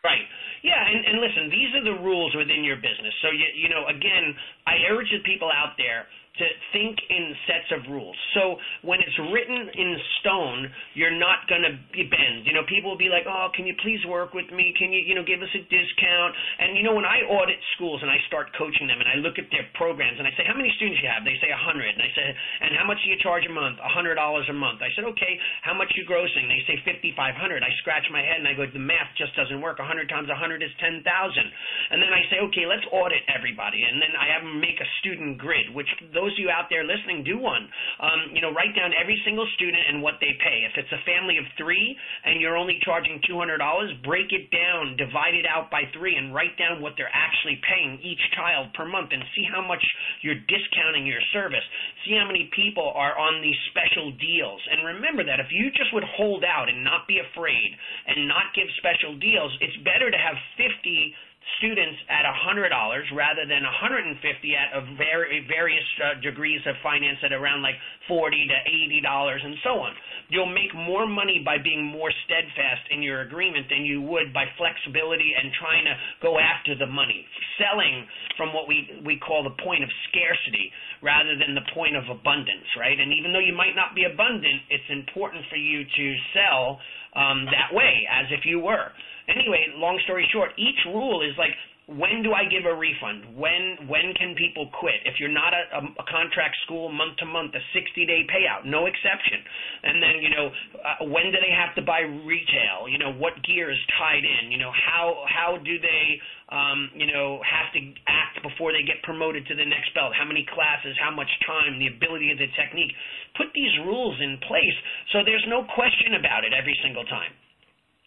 Right. 0.03 0.21
Yeah, 0.61 0.77
and, 0.77 1.01
and 1.01 1.17
listen, 1.17 1.49
these 1.49 1.71
are 1.73 1.81
the 1.81 1.97
rules 2.05 2.29
within 2.37 2.61
your 2.61 2.77
business. 2.77 3.09
So 3.25 3.33
you 3.33 3.49
you 3.57 3.69
know, 3.73 3.89
again, 3.89 4.37
I 4.69 4.77
urge 4.93 5.09
the 5.09 5.25
people 5.25 5.49
out 5.49 5.73
there 5.81 6.05
to 6.39 6.45
think 6.73 6.99
in 7.09 7.35
sets 7.47 7.69
of 7.71 7.91
rules. 7.91 8.15
So 8.33 8.59
when 8.83 8.99
it's 8.99 9.17
written 9.31 9.69
in 9.71 9.89
stone, 10.19 10.71
you're 10.93 11.15
not 11.15 11.47
going 11.47 11.63
to 11.63 11.73
bend. 11.95 12.45
You 12.45 12.53
know, 12.53 12.63
people 12.67 12.91
will 12.91 12.99
be 12.99 13.09
like, 13.09 13.25
"Oh, 13.27 13.49
can 13.55 13.65
you 13.65 13.75
please 13.81 14.03
work 14.05 14.33
with 14.33 14.51
me? 14.51 14.73
Can 14.77 14.91
you, 14.91 14.99
you 14.99 15.15
know, 15.15 15.23
give 15.23 15.41
us 15.41 15.51
a 15.55 15.63
discount?" 15.65 16.35
And 16.59 16.75
you 16.77 16.83
know, 16.83 16.93
when 16.93 17.05
I 17.05 17.23
audit 17.27 17.59
schools 17.75 18.01
and 18.01 18.11
I 18.11 18.19
start 18.27 18.51
coaching 18.57 18.87
them 18.87 18.99
and 18.99 19.09
I 19.09 19.15
look 19.23 19.39
at 19.39 19.49
their 19.51 19.67
programs 19.75 20.19
and 20.19 20.27
I 20.27 20.31
say, 20.35 20.43
"How 20.43 20.55
many 20.55 20.71
students 20.75 21.01
you 21.01 21.09
have?" 21.09 21.23
They 21.23 21.37
say 21.39 21.51
a 21.51 21.57
100. 21.57 21.95
And 21.95 22.03
I 22.03 22.11
say, 22.15 22.25
"And 22.61 22.75
how 22.75 22.85
much 22.85 23.01
do 23.03 23.09
you 23.09 23.17
charge 23.19 23.45
a 23.45 23.53
month?" 23.53 23.79
A 23.79 23.89
$100 23.89 24.49
a 24.49 24.53
month. 24.53 24.81
I 24.81 24.91
said, 24.95 25.05
"Okay, 25.15 25.39
how 25.61 25.73
much 25.73 25.91
you 25.95 26.05
grossing?" 26.05 26.47
They 26.47 26.63
say 26.67 26.77
5500. 26.83 27.63
I 27.63 27.71
scratch 27.79 28.09
my 28.11 28.21
head 28.21 28.39
and 28.39 28.47
I 28.47 28.53
go, 28.53 28.65
"The 28.65 28.79
math 28.79 29.13
just 29.15 29.35
doesn't 29.35 29.61
work. 29.61 29.79
100 29.79 30.09
times 30.09 30.29
100 30.29 30.63
is 30.63 30.71
10,000." 30.79 31.51
And 31.91 32.01
then 32.01 32.13
I 32.13 32.23
say, 32.29 32.39
"Okay, 32.39 32.65
let's 32.65 32.85
audit 32.91 33.23
everybody." 33.27 33.83
And 33.83 34.01
then 34.01 34.15
I 34.15 34.27
have 34.27 34.43
them 34.43 34.59
make 34.59 34.79
a 34.79 34.87
student 34.99 35.37
grid, 35.37 35.73
which 35.73 35.89
those 36.13 36.24
those 36.25 36.33
of 36.33 36.41
you 36.41 36.49
out 36.49 36.73
there 36.73 36.81
listening, 36.81 37.21
do 37.21 37.37
one. 37.37 37.69
Um, 38.01 38.33
you 38.33 38.41
know, 38.41 38.49
write 38.49 38.73
down 38.73 38.97
every 38.97 39.21
single 39.21 39.45
student 39.53 39.85
and 39.85 40.01
what 40.01 40.17
they 40.17 40.33
pay. 40.41 40.65
If 40.65 40.73
it's 40.73 40.89
a 40.89 41.05
family 41.05 41.37
of 41.37 41.45
three 41.53 41.93
and 42.25 42.41
you're 42.41 42.57
only 42.57 42.81
charging 42.81 43.21
$200, 43.29 43.61
break 44.01 44.33
it 44.33 44.49
down, 44.49 44.97
divide 44.97 45.37
it 45.37 45.45
out 45.45 45.69
by 45.69 45.85
three, 45.93 46.17
and 46.17 46.33
write 46.33 46.57
down 46.57 46.81
what 46.81 46.97
they're 46.97 47.13
actually 47.13 47.61
paying 47.61 48.01
each 48.01 48.21
child 48.33 48.73
per 48.73 48.89
month 48.89 49.13
and 49.13 49.21
see 49.37 49.45
how 49.45 49.61
much 49.61 49.85
you're 50.25 50.41
discounting 50.49 51.05
your 51.05 51.21
service. 51.29 51.63
See 52.09 52.17
how 52.17 52.25
many 52.25 52.49
people 52.57 52.89
are 52.97 53.13
on 53.13 53.45
these 53.45 53.57
special 53.69 54.09
deals. 54.17 54.61
And 54.73 54.97
remember 54.97 55.21
that 55.29 55.37
if 55.37 55.53
you 55.53 55.69
just 55.77 55.93
would 55.93 56.07
hold 56.17 56.41
out 56.41 56.73
and 56.73 56.81
not 56.81 57.05
be 57.05 57.21
afraid 57.21 57.69
and 58.09 58.25
not 58.25 58.49
give 58.57 58.65
special 58.81 59.13
deals, 59.21 59.53
it's 59.61 59.77
better 59.85 60.09
to 60.09 60.17
have 60.17 60.41
50 60.57 61.13
students 61.57 61.97
at 62.09 62.25
$100 62.25 62.67
rather 63.13 63.45
than 63.45 63.63
150 63.63 64.17
at 64.17 64.69
very 64.97 65.45
various 65.47 65.85
uh, 66.01 66.19
degrees 66.21 66.59
of 66.65 66.75
finance 66.81 67.21
at 67.23 67.31
around 67.31 67.61
like 67.61 67.77
40 68.07 68.33
to 68.33 68.57
80 68.65 69.01
dollars 69.01 69.41
and 69.43 69.55
so 69.63 69.77
on. 69.79 69.93
You'll 70.29 70.51
make 70.51 70.73
more 70.73 71.05
money 71.05 71.41
by 71.45 71.61
being 71.61 71.85
more 71.85 72.09
steadfast 72.25 72.89
in 72.89 73.05
your 73.05 73.21
agreement 73.21 73.69
than 73.69 73.85
you 73.85 74.01
would 74.01 74.33
by 74.33 74.49
flexibility 74.57 75.33
and 75.37 75.53
trying 75.61 75.85
to 75.85 75.95
go 76.21 76.37
after 76.41 76.73
the 76.73 76.89
money, 76.89 77.25
selling 77.61 78.05
from 78.37 78.53
what 78.53 78.67
we 78.67 78.89
we 79.05 79.21
call 79.21 79.45
the 79.45 79.55
point 79.61 79.85
of 79.85 79.89
scarcity 80.09 80.73
rather 81.05 81.37
than 81.37 81.53
the 81.53 81.65
point 81.73 81.95
of 81.95 82.09
abundance, 82.09 82.65
right? 82.77 82.97
And 82.97 83.13
even 83.13 83.31
though 83.31 83.43
you 83.43 83.53
might 83.53 83.77
not 83.77 83.93
be 83.93 84.09
abundant, 84.09 84.65
it's 84.73 84.89
important 84.89 85.45
for 85.49 85.57
you 85.57 85.85
to 85.85 86.05
sell 86.33 86.81
um, 87.15 87.45
that 87.47 87.71
way 87.71 88.03
as 88.09 88.27
if 88.33 88.45
you 88.45 88.59
were. 88.59 88.91
Anyway, 89.27 89.73
long 89.75 89.99
story 90.05 90.27
short, 90.31 90.51
each 90.57 90.79
rule 90.85 91.21
is 91.21 91.33
like 91.37 91.51
when 91.85 92.25
do 92.25 92.33
I 92.33 92.49
give 92.49 92.65
a 92.65 92.73
refund? 92.73 93.37
When 93.37 93.85
when 93.85 94.17
can 94.17 94.33
people 94.33 94.73
quit? 94.73 95.05
If 95.05 95.21
you're 95.21 95.33
not 95.33 95.53
a, 95.53 95.63
a, 95.77 95.81
a 96.01 96.05
contract 96.09 96.57
school, 96.65 96.89
month 96.89 97.21
to 97.21 97.29
month, 97.29 97.53
a 97.53 97.61
60 97.77 98.05
day 98.09 98.25
payout, 98.25 98.65
no 98.65 98.89
exception. 98.89 99.37
And 99.85 100.01
then 100.01 100.17
you 100.17 100.33
know 100.33 100.49
uh, 100.49 101.05
when 101.13 101.29
do 101.29 101.37
they 101.37 101.53
have 101.53 101.77
to 101.77 101.85
buy 101.85 102.01
retail? 102.01 102.89
You 102.89 102.97
know 102.97 103.13
what 103.13 103.37
gear 103.45 103.69
is 103.69 103.77
tied 104.01 104.25
in? 104.25 104.49
You 104.49 104.57
know 104.57 104.73
how 104.73 105.25
how 105.29 105.61
do 105.61 105.77
they 105.77 106.17
um, 106.49 106.89
you 106.97 107.05
know 107.05 107.37
have 107.45 107.69
to 107.77 107.81
act 108.09 108.41
before 108.41 108.73
they 108.73 108.81
get 108.81 109.05
promoted 109.05 109.45
to 109.45 109.53
the 109.53 109.65
next 109.65 109.93
belt? 109.93 110.17
How 110.17 110.25
many 110.25 110.41
classes? 110.49 110.97
How 110.97 111.13
much 111.13 111.29
time? 111.45 111.77
The 111.77 111.93
ability 111.93 112.33
of 112.33 112.41
the 112.41 112.49
technique. 112.57 112.97
Put 113.37 113.53
these 113.53 113.73
rules 113.85 114.17
in 114.21 114.39
place 114.47 114.77
so 115.13 115.21
there's 115.21 115.45
no 115.45 115.67
question 115.75 116.17
about 116.17 116.45
it 116.47 116.53
every 116.55 116.77
single 116.81 117.05
time 117.05 117.35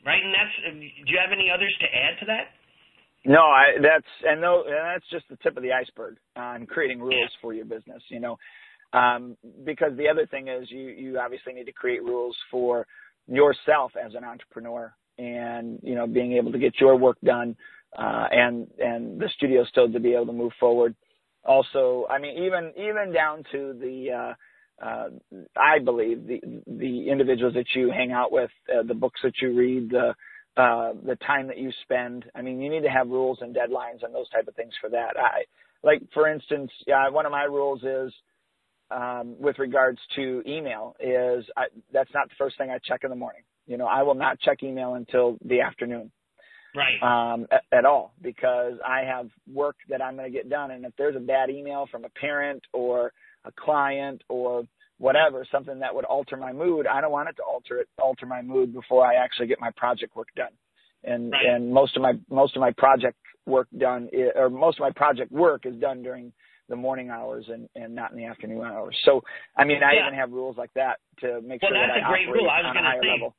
right? 0.08 0.24
And 0.24 0.32
that's. 0.32 0.56
Do 0.80 1.12
you 1.12 1.20
have 1.20 1.32
any 1.36 1.52
others 1.52 1.74
to 1.80 1.86
add 1.86 2.18
to 2.20 2.26
that? 2.32 2.44
No, 3.26 3.40
I 3.40 3.76
that's 3.82 4.06
and 4.24 4.40
no, 4.40 4.64
and 4.64 4.74
that's 4.74 5.04
just 5.10 5.28
the 5.28 5.36
tip 5.42 5.56
of 5.56 5.62
the 5.62 5.72
iceberg 5.72 6.16
on 6.34 6.64
creating 6.66 7.00
rules 7.00 7.14
yeah. 7.14 7.40
for 7.42 7.52
your 7.52 7.66
business. 7.66 8.02
You 8.08 8.20
know, 8.20 8.38
um, 8.94 9.36
because 9.64 9.92
the 9.96 10.08
other 10.08 10.26
thing 10.26 10.48
is 10.48 10.70
you 10.70 10.88
you 10.88 11.18
obviously 11.18 11.52
need 11.52 11.66
to 11.66 11.72
create 11.72 12.02
rules 12.02 12.36
for 12.50 12.86
yourself 13.26 13.92
as 14.02 14.14
an 14.14 14.24
entrepreneur, 14.24 14.94
and 15.18 15.78
you 15.82 15.94
know 15.94 16.06
being 16.06 16.32
able 16.32 16.52
to 16.52 16.58
get 16.58 16.80
your 16.80 16.96
work 16.96 17.18
done, 17.22 17.54
uh, 17.98 18.28
and 18.30 18.68
and 18.78 19.20
the 19.20 19.28
studio 19.36 19.64
still 19.64 19.92
to 19.92 20.00
be 20.00 20.14
able 20.14 20.26
to 20.26 20.32
move 20.32 20.52
forward. 20.58 20.94
Also, 21.44 22.06
I 22.08 22.18
mean, 22.18 22.42
even 22.44 22.72
even 22.76 23.12
down 23.12 23.44
to 23.52 23.74
the 23.78 24.10
uh, 24.10 24.34
uh, 24.82 25.08
I 25.56 25.78
believe 25.84 26.26
the 26.26 26.40
the 26.66 27.10
individuals 27.10 27.54
that 27.54 27.66
you 27.74 27.90
hang 27.90 28.12
out 28.12 28.32
with, 28.32 28.50
uh, 28.72 28.82
the 28.82 28.94
books 28.94 29.20
that 29.22 29.34
you 29.42 29.52
read, 29.52 29.90
the 29.90 30.14
uh, 30.56 30.92
the 31.04 31.16
time 31.26 31.46
that 31.48 31.58
you 31.58 31.70
spend. 31.82 32.24
I 32.34 32.42
mean, 32.42 32.60
you 32.60 32.70
need 32.70 32.82
to 32.82 32.90
have 32.90 33.08
rules 33.08 33.38
and 33.40 33.54
deadlines 33.54 34.02
and 34.02 34.14
those 34.14 34.28
type 34.30 34.48
of 34.48 34.54
things 34.54 34.72
for 34.80 34.90
that. 34.90 35.16
I 35.16 35.44
like, 35.82 36.02
for 36.12 36.28
instance, 36.28 36.70
yeah, 36.86 37.08
one 37.10 37.26
of 37.26 37.32
my 37.32 37.44
rules 37.44 37.82
is 37.82 38.12
um, 38.90 39.36
with 39.38 39.58
regards 39.58 39.98
to 40.16 40.42
email 40.46 40.96
is 41.00 41.44
I, 41.56 41.66
that's 41.92 42.10
not 42.14 42.28
the 42.28 42.34
first 42.38 42.58
thing 42.58 42.70
I 42.70 42.78
check 42.84 43.00
in 43.04 43.10
the 43.10 43.16
morning. 43.16 43.42
You 43.66 43.76
know, 43.76 43.86
I 43.86 44.02
will 44.02 44.14
not 44.14 44.40
check 44.40 44.62
email 44.62 44.94
until 44.94 45.38
the 45.44 45.60
afternoon. 45.60 46.10
Right. 46.74 47.02
Um, 47.02 47.46
at, 47.50 47.62
at 47.72 47.84
all 47.84 48.12
because 48.20 48.74
I 48.86 49.00
have 49.00 49.30
work 49.52 49.76
that 49.88 50.02
I'm 50.02 50.16
going 50.16 50.30
to 50.30 50.36
get 50.36 50.50
done, 50.50 50.70
and 50.70 50.84
if 50.84 50.92
there's 50.98 51.16
a 51.16 51.20
bad 51.20 51.50
email 51.50 51.86
from 51.90 52.04
a 52.04 52.10
parent 52.10 52.62
or 52.72 53.12
a 53.48 53.52
client 53.60 54.22
or 54.28 54.64
whatever, 54.98 55.46
something 55.50 55.78
that 55.80 55.94
would 55.94 56.04
alter 56.04 56.36
my 56.36 56.52
mood, 56.52 56.86
I 56.86 57.00
don't 57.00 57.12
want 57.12 57.28
it 57.28 57.36
to 57.36 57.42
alter 57.42 57.78
it, 57.78 57.88
alter 58.00 58.26
my 58.26 58.42
mood 58.42 58.74
before 58.74 59.06
I 59.06 59.14
actually 59.14 59.46
get 59.46 59.60
my 59.60 59.70
project 59.76 60.14
work 60.14 60.28
done. 60.36 60.52
And 61.04 61.32
right. 61.32 61.54
and 61.54 61.72
most 61.72 61.96
of 61.96 62.02
my 62.02 62.14
most 62.28 62.56
of 62.56 62.60
my 62.60 62.72
project 62.72 63.16
work 63.46 63.68
done 63.78 64.08
is, 64.12 64.30
or 64.34 64.50
most 64.50 64.78
of 64.78 64.82
my 64.82 64.90
project 64.90 65.30
work 65.30 65.64
is 65.64 65.76
done 65.80 66.02
during 66.02 66.32
the 66.68 66.74
morning 66.74 67.08
hours 67.08 67.46
and 67.48 67.68
and 67.76 67.94
not 67.94 68.10
in 68.10 68.18
the 68.18 68.24
afternoon 68.24 68.64
hours. 68.66 68.98
So 69.04 69.22
I 69.56 69.64
mean 69.64 69.80
I 69.82 69.94
yeah. 69.94 70.06
even 70.06 70.18
have 70.18 70.32
rules 70.32 70.56
like 70.56 70.74
that 70.74 70.98
to 71.20 71.40
make 71.40 71.62
well, 71.62 71.70
sure 71.70 71.78
that 71.78 72.02
I 72.02 72.06
a 72.06 72.10
great 72.10 72.26
operate 72.26 72.42
rule. 72.42 72.50
I 72.50 72.60
was 72.66 72.74
on 72.74 72.76
a 72.76 72.82
higher 72.82 73.02
say, 73.02 73.14
level. 73.14 73.34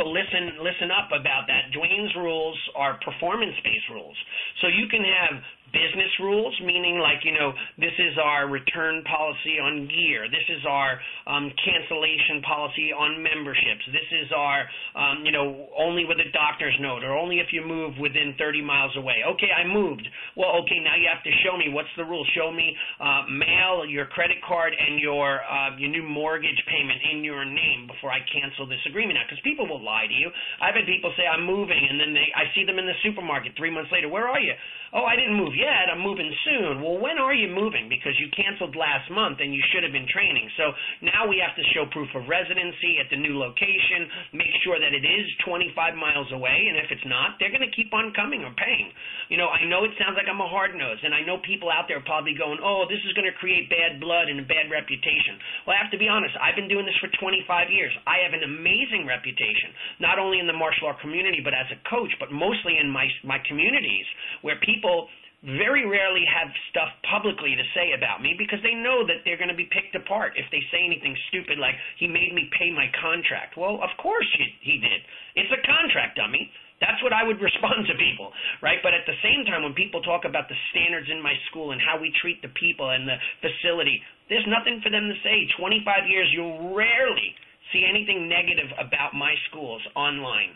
But 0.00 0.06
listen, 0.06 0.64
listen 0.64 0.88
up 0.88 1.12
about 1.12 1.44
that. 1.52 1.76
Duane's 1.76 2.14
rules 2.16 2.56
are 2.72 2.96
performance-based 3.04 3.88
rules. 3.92 4.16
So 4.62 4.72
you 4.72 4.88
can 4.88 5.04
have 5.04 5.36
business 5.72 6.12
rules, 6.20 6.54
meaning 6.64 6.98
like, 6.98 7.22
you 7.24 7.32
know, 7.32 7.52
this 7.78 7.94
is 7.98 8.18
our 8.18 8.48
return 8.48 9.02
policy 9.06 9.58
on 9.58 9.86
gear. 9.88 10.26
This 10.30 10.46
is 10.50 10.62
our 10.66 10.98
um, 11.26 11.50
cancellation 11.62 12.42
policy 12.42 12.92
on 12.92 13.22
memberships. 13.22 13.84
This 13.90 14.08
is 14.24 14.28
our, 14.34 14.66
um, 14.94 15.24
you 15.24 15.32
know, 15.32 15.70
only 15.78 16.04
with 16.04 16.18
a 16.18 16.28
doctor's 16.34 16.76
note 16.80 17.02
or 17.02 17.16
only 17.16 17.38
if 17.38 17.54
you 17.54 17.62
move 17.64 17.94
within 17.98 18.34
30 18.38 18.62
miles 18.62 18.94
away. 18.96 19.22
Okay, 19.34 19.50
I 19.50 19.66
moved. 19.66 20.06
Well, 20.36 20.58
okay, 20.62 20.78
now 20.82 20.94
you 20.98 21.06
have 21.10 21.22
to 21.24 21.32
show 21.42 21.56
me 21.56 21.70
what's 21.70 21.92
the 21.96 22.04
rule. 22.04 22.26
Show 22.34 22.50
me 22.50 22.74
uh, 22.98 23.26
mail, 23.30 23.86
your 23.86 24.06
credit 24.06 24.38
card, 24.46 24.74
and 24.74 24.98
your 24.98 25.42
uh, 25.42 25.76
your 25.78 25.90
new 25.90 26.02
mortgage 26.02 26.58
payment 26.66 27.00
in 27.12 27.24
your 27.24 27.44
name 27.44 27.86
before 27.86 28.10
I 28.10 28.20
cancel 28.30 28.66
this 28.66 28.82
agreement 28.86 29.18
now. 29.18 29.26
Because 29.26 29.42
people 29.42 29.66
will 29.66 29.82
lie 29.82 30.06
to 30.06 30.16
you. 30.16 30.30
I've 30.62 30.74
had 30.74 30.86
people 30.86 31.12
say 31.16 31.26
I'm 31.26 31.46
moving, 31.46 31.80
and 31.80 31.98
then 31.98 32.14
they 32.14 32.28
I 32.34 32.50
see 32.54 32.64
them 32.64 32.78
in 32.78 32.86
the 32.86 32.96
supermarket 33.02 33.54
three 33.56 33.70
months 33.70 33.90
later. 33.92 34.08
Where 34.08 34.28
are 34.28 34.40
you? 34.40 34.54
Oh, 34.92 35.06
I 35.06 35.14
didn't 35.14 35.38
move 35.38 35.54
yet. 35.60 35.92
I'm 35.92 36.00
moving 36.00 36.32
soon. 36.48 36.80
Well, 36.80 36.96
when 36.98 37.20
are 37.20 37.36
you 37.36 37.52
moving? 37.52 37.86
Because 37.92 38.16
you 38.18 38.32
canceled 38.34 38.74
last 38.74 39.06
month 39.12 39.38
and 39.38 39.52
you 39.52 39.62
should 39.70 39.84
have 39.84 39.94
been 39.94 40.08
training. 40.10 40.48
So 40.58 40.72
now 41.04 41.28
we 41.28 41.38
have 41.38 41.52
to 41.54 41.64
show 41.76 41.86
proof 41.92 42.08
of 42.16 42.26
residency 42.26 42.98
at 42.98 43.12
the 43.12 43.20
new 43.20 43.38
location, 43.38 44.34
make 44.34 44.50
sure 44.66 44.82
that 44.82 44.96
it 44.96 45.06
is 45.06 45.24
25 45.46 45.94
miles 45.94 46.32
away, 46.34 46.66
and 46.66 46.80
if 46.80 46.90
it's 46.90 47.06
not, 47.06 47.38
they're 47.38 47.54
going 47.54 47.64
to 47.64 47.76
keep 47.76 47.94
on 47.94 48.10
coming 48.16 48.42
or 48.42 48.50
paying. 48.56 48.90
You 49.28 49.38
know, 49.38 49.52
I 49.52 49.62
know 49.68 49.86
it 49.86 49.94
sounds 50.00 50.18
like 50.18 50.26
I'm 50.26 50.42
a 50.42 50.50
hard 50.50 50.74
nose, 50.74 50.98
and 51.04 51.14
I 51.14 51.22
know 51.22 51.38
people 51.46 51.70
out 51.70 51.86
there 51.86 52.02
probably 52.02 52.34
going, 52.34 52.58
oh, 52.58 52.90
this 52.90 53.00
is 53.06 53.12
going 53.14 53.28
to 53.28 53.36
create 53.38 53.70
bad 53.70 54.02
blood 54.02 54.26
and 54.32 54.42
a 54.42 54.46
bad 54.48 54.72
reputation. 54.72 55.38
Well, 55.68 55.76
I 55.76 55.78
have 55.78 55.92
to 55.94 56.00
be 56.00 56.10
honest. 56.10 56.34
I've 56.40 56.58
been 56.58 56.72
doing 56.72 56.88
this 56.88 56.98
for 56.98 57.12
25 57.22 57.46
years. 57.70 57.92
I 58.08 58.24
have 58.26 58.34
an 58.34 58.42
amazing 58.42 59.06
reputation, 59.06 59.70
not 60.02 60.18
only 60.18 60.40
in 60.40 60.48
the 60.48 60.56
martial 60.56 60.90
art 60.90 60.98
community, 61.04 61.44
but 61.44 61.54
as 61.54 61.68
a 61.70 61.78
coach, 61.86 62.10
but 62.18 62.32
mostly 62.34 62.80
in 62.80 62.88
my 62.90 63.06
my 63.22 63.38
communities 63.46 64.06
where 64.42 64.56
people 64.64 64.80
people 64.80 65.08
very 65.40 65.88
rarely 65.88 66.28
have 66.28 66.52
stuff 66.68 66.92
publicly 67.08 67.56
to 67.56 67.64
say 67.72 67.96
about 67.96 68.20
me 68.20 68.36
because 68.36 68.60
they 68.60 68.76
know 68.76 69.08
that 69.08 69.24
they're 69.24 69.40
going 69.40 69.52
to 69.52 69.56
be 69.56 69.68
picked 69.72 69.96
apart 69.96 70.36
if 70.36 70.44
they 70.52 70.60
say 70.68 70.84
anything 70.84 71.16
stupid 71.32 71.56
like 71.56 71.72
he 71.96 72.04
made 72.04 72.36
me 72.36 72.52
pay 72.52 72.68
my 72.68 72.92
contract. 73.00 73.56
Well, 73.56 73.80
of 73.80 73.88
course 73.96 74.28
he, 74.36 74.76
did. 74.76 75.00
It's 75.40 75.52
a 75.52 75.64
contract, 75.64 76.20
dummy. 76.20 76.44
That's 76.84 77.00
what 77.00 77.16
I 77.16 77.24
would 77.24 77.40
respond 77.48 77.88
to 77.88 77.96
people, 77.96 78.32
right? 78.60 78.84
But 78.84 78.92
at 78.92 79.08
the 79.08 79.16
same 79.24 79.48
time, 79.48 79.64
when 79.64 79.72
people 79.72 80.04
talk 80.04 80.28
about 80.28 80.52
the 80.52 80.60
standards 80.76 81.08
in 81.08 81.24
my 81.24 81.32
school 81.48 81.72
and 81.72 81.80
how 81.80 81.96
we 81.96 82.12
treat 82.20 82.44
the 82.44 82.52
people 82.60 82.92
and 82.92 83.08
the 83.08 83.16
facility, 83.40 83.96
there's 84.28 84.44
nothing 84.44 84.84
for 84.84 84.92
them 84.92 85.08
to 85.08 85.16
say. 85.24 85.48
25 85.56 86.04
years, 86.04 86.28
you'll 86.36 86.76
rarely 86.76 87.32
see 87.72 87.88
anything 87.88 88.28
negative 88.28 88.68
about 88.76 89.16
my 89.16 89.32
schools 89.48 89.80
online. 89.96 90.52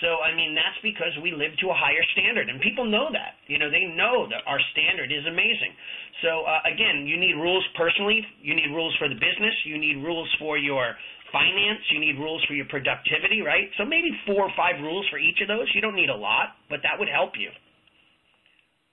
So, 0.00 0.24
I 0.24 0.32
mean, 0.34 0.56
that's 0.56 0.80
because 0.80 1.12
we 1.20 1.36
live 1.36 1.52
to 1.60 1.68
a 1.68 1.76
higher 1.76 2.02
standard, 2.16 2.48
and 2.48 2.58
people 2.64 2.88
know 2.88 3.12
that. 3.12 3.36
You 3.46 3.60
know, 3.60 3.68
they 3.68 3.84
know 3.92 4.24
that 4.32 4.40
our 4.48 4.58
standard 4.72 5.12
is 5.12 5.22
amazing. 5.28 5.76
So, 6.24 6.48
uh, 6.48 6.64
again, 6.64 7.04
you 7.04 7.20
need 7.20 7.36
rules 7.36 7.62
personally, 7.76 8.24
you 8.40 8.56
need 8.56 8.72
rules 8.72 8.96
for 8.96 9.06
the 9.06 9.20
business, 9.20 9.52
you 9.68 9.76
need 9.76 10.00
rules 10.00 10.30
for 10.40 10.56
your 10.56 10.96
finance, 11.30 11.80
you 11.92 12.00
need 12.00 12.16
rules 12.18 12.44
for 12.48 12.54
your 12.54 12.66
productivity, 12.66 13.44
right? 13.44 13.68
So 13.76 13.84
maybe 13.84 14.12
four 14.26 14.48
or 14.48 14.52
five 14.56 14.80
rules 14.80 15.04
for 15.10 15.18
each 15.18 15.40
of 15.40 15.48
those. 15.48 15.68
You 15.74 15.80
don't 15.80 15.96
need 15.96 16.10
a 16.10 16.16
lot, 16.16 16.56
but 16.68 16.80
that 16.84 16.98
would 16.98 17.08
help 17.08 17.32
you. 17.36 17.50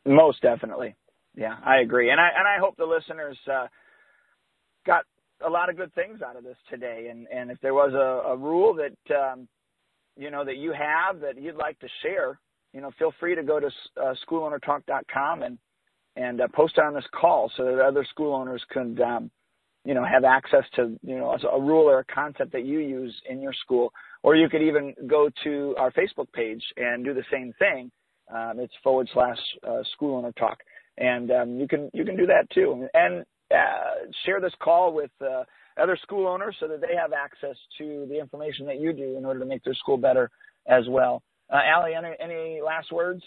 Most 0.06 0.42
definitely. 0.42 0.96
Yeah, 1.36 1.56
I 1.64 1.80
agree. 1.80 2.12
And 2.12 2.20
I 2.20 2.30
and 2.38 2.48
I 2.48 2.58
hope 2.60 2.76
the 2.78 2.86
listeners 2.86 3.38
uh, 3.52 3.68
got 4.86 5.04
a 5.46 5.50
lot 5.50 5.70
of 5.70 5.78
good 5.78 5.94
things 5.94 6.22
out 6.22 6.36
of 6.36 6.44
this 6.44 6.58
today. 6.70 7.08
And 7.12 7.28
and 7.28 7.52
if 7.52 7.60
there 7.62 7.74
was 7.74 7.94
a, 7.94 8.32
a 8.32 8.38
rule 8.38 8.74
that 8.76 9.16
um, 9.16 9.48
you 10.20 10.30
know 10.30 10.44
that 10.44 10.58
you 10.58 10.74
have 10.74 11.22
that 11.22 11.42
you'd 11.42 11.56
like 11.56 11.80
to 11.80 11.88
share, 12.04 12.40
you 12.74 12.82
know, 12.82 12.92
feel 13.00 13.14
free 13.20 13.36
to 13.36 13.44
go 13.44 13.60
to 13.60 13.68
uh, 14.02 14.14
schoolownertalk.com 14.28 15.44
and 15.44 15.58
and 16.16 16.42
uh, 16.42 16.48
post 16.54 16.78
on 16.78 16.94
this 16.94 17.06
call 17.20 17.50
so 17.56 17.64
that 17.64 17.80
other 17.80 18.06
school 18.10 18.34
owners 18.34 18.62
could, 18.70 19.00
um, 19.00 19.32
you 19.86 19.94
know, 19.94 20.04
have 20.04 20.26
access 20.26 20.66
to 20.76 21.00
you 21.02 21.18
know 21.18 21.38
a 21.52 21.60
rule 21.60 21.90
or 21.90 22.00
a 22.00 22.06
concept 22.06 22.52
that 22.52 22.66
you 22.66 22.80
use 22.80 23.16
in 23.30 23.42
your 23.42 23.54
school. 23.54 23.94
Or 24.22 24.36
you 24.36 24.50
could 24.50 24.62
even 24.62 24.94
go 25.08 25.30
to 25.46 25.76
our 25.78 25.92
Facebook 25.92 26.30
page 26.34 26.62
and 26.76 27.06
do 27.06 27.14
the 27.14 27.24
same 27.32 27.54
thing. 27.58 27.90
Um, 28.34 28.60
it's 28.60 28.74
forward 28.84 29.10
slash 29.14 29.38
uh, 29.66 29.82
school 29.94 30.18
owner 30.18 30.34
talk, 30.34 30.58
and 30.98 31.32
um, 31.32 31.60
you 31.60 31.68
can 31.68 31.90
you 31.94 32.04
can 32.04 32.18
do 32.18 32.26
that 32.26 32.50
too. 32.54 32.88
And 32.94 33.26
uh, 33.52 34.12
share 34.26 34.42
this 34.42 34.54
call 34.62 34.94
with 34.94 35.12
uh, 35.22 35.44
other 35.78 35.98
school 36.02 36.28
owners 36.28 36.56
so 36.60 36.68
that 36.68 36.82
they 36.82 36.96
have 36.96 37.14
access 37.14 37.56
to 37.78 38.06
the 38.10 38.20
information 38.20 38.66
that 38.66 38.80
you 38.80 38.94
do 38.94 39.18
in 39.18 39.26
order 39.26 39.40
to 39.40 39.46
make 39.46 39.64
their 39.64 39.76
school 39.76 39.98
better 39.98 40.30
as 40.68 40.84
well. 40.90 41.22
Uh, 41.52 41.62
Allie, 41.66 41.94
any, 41.96 42.16
any 42.20 42.62
last 42.62 42.92
words? 42.92 43.22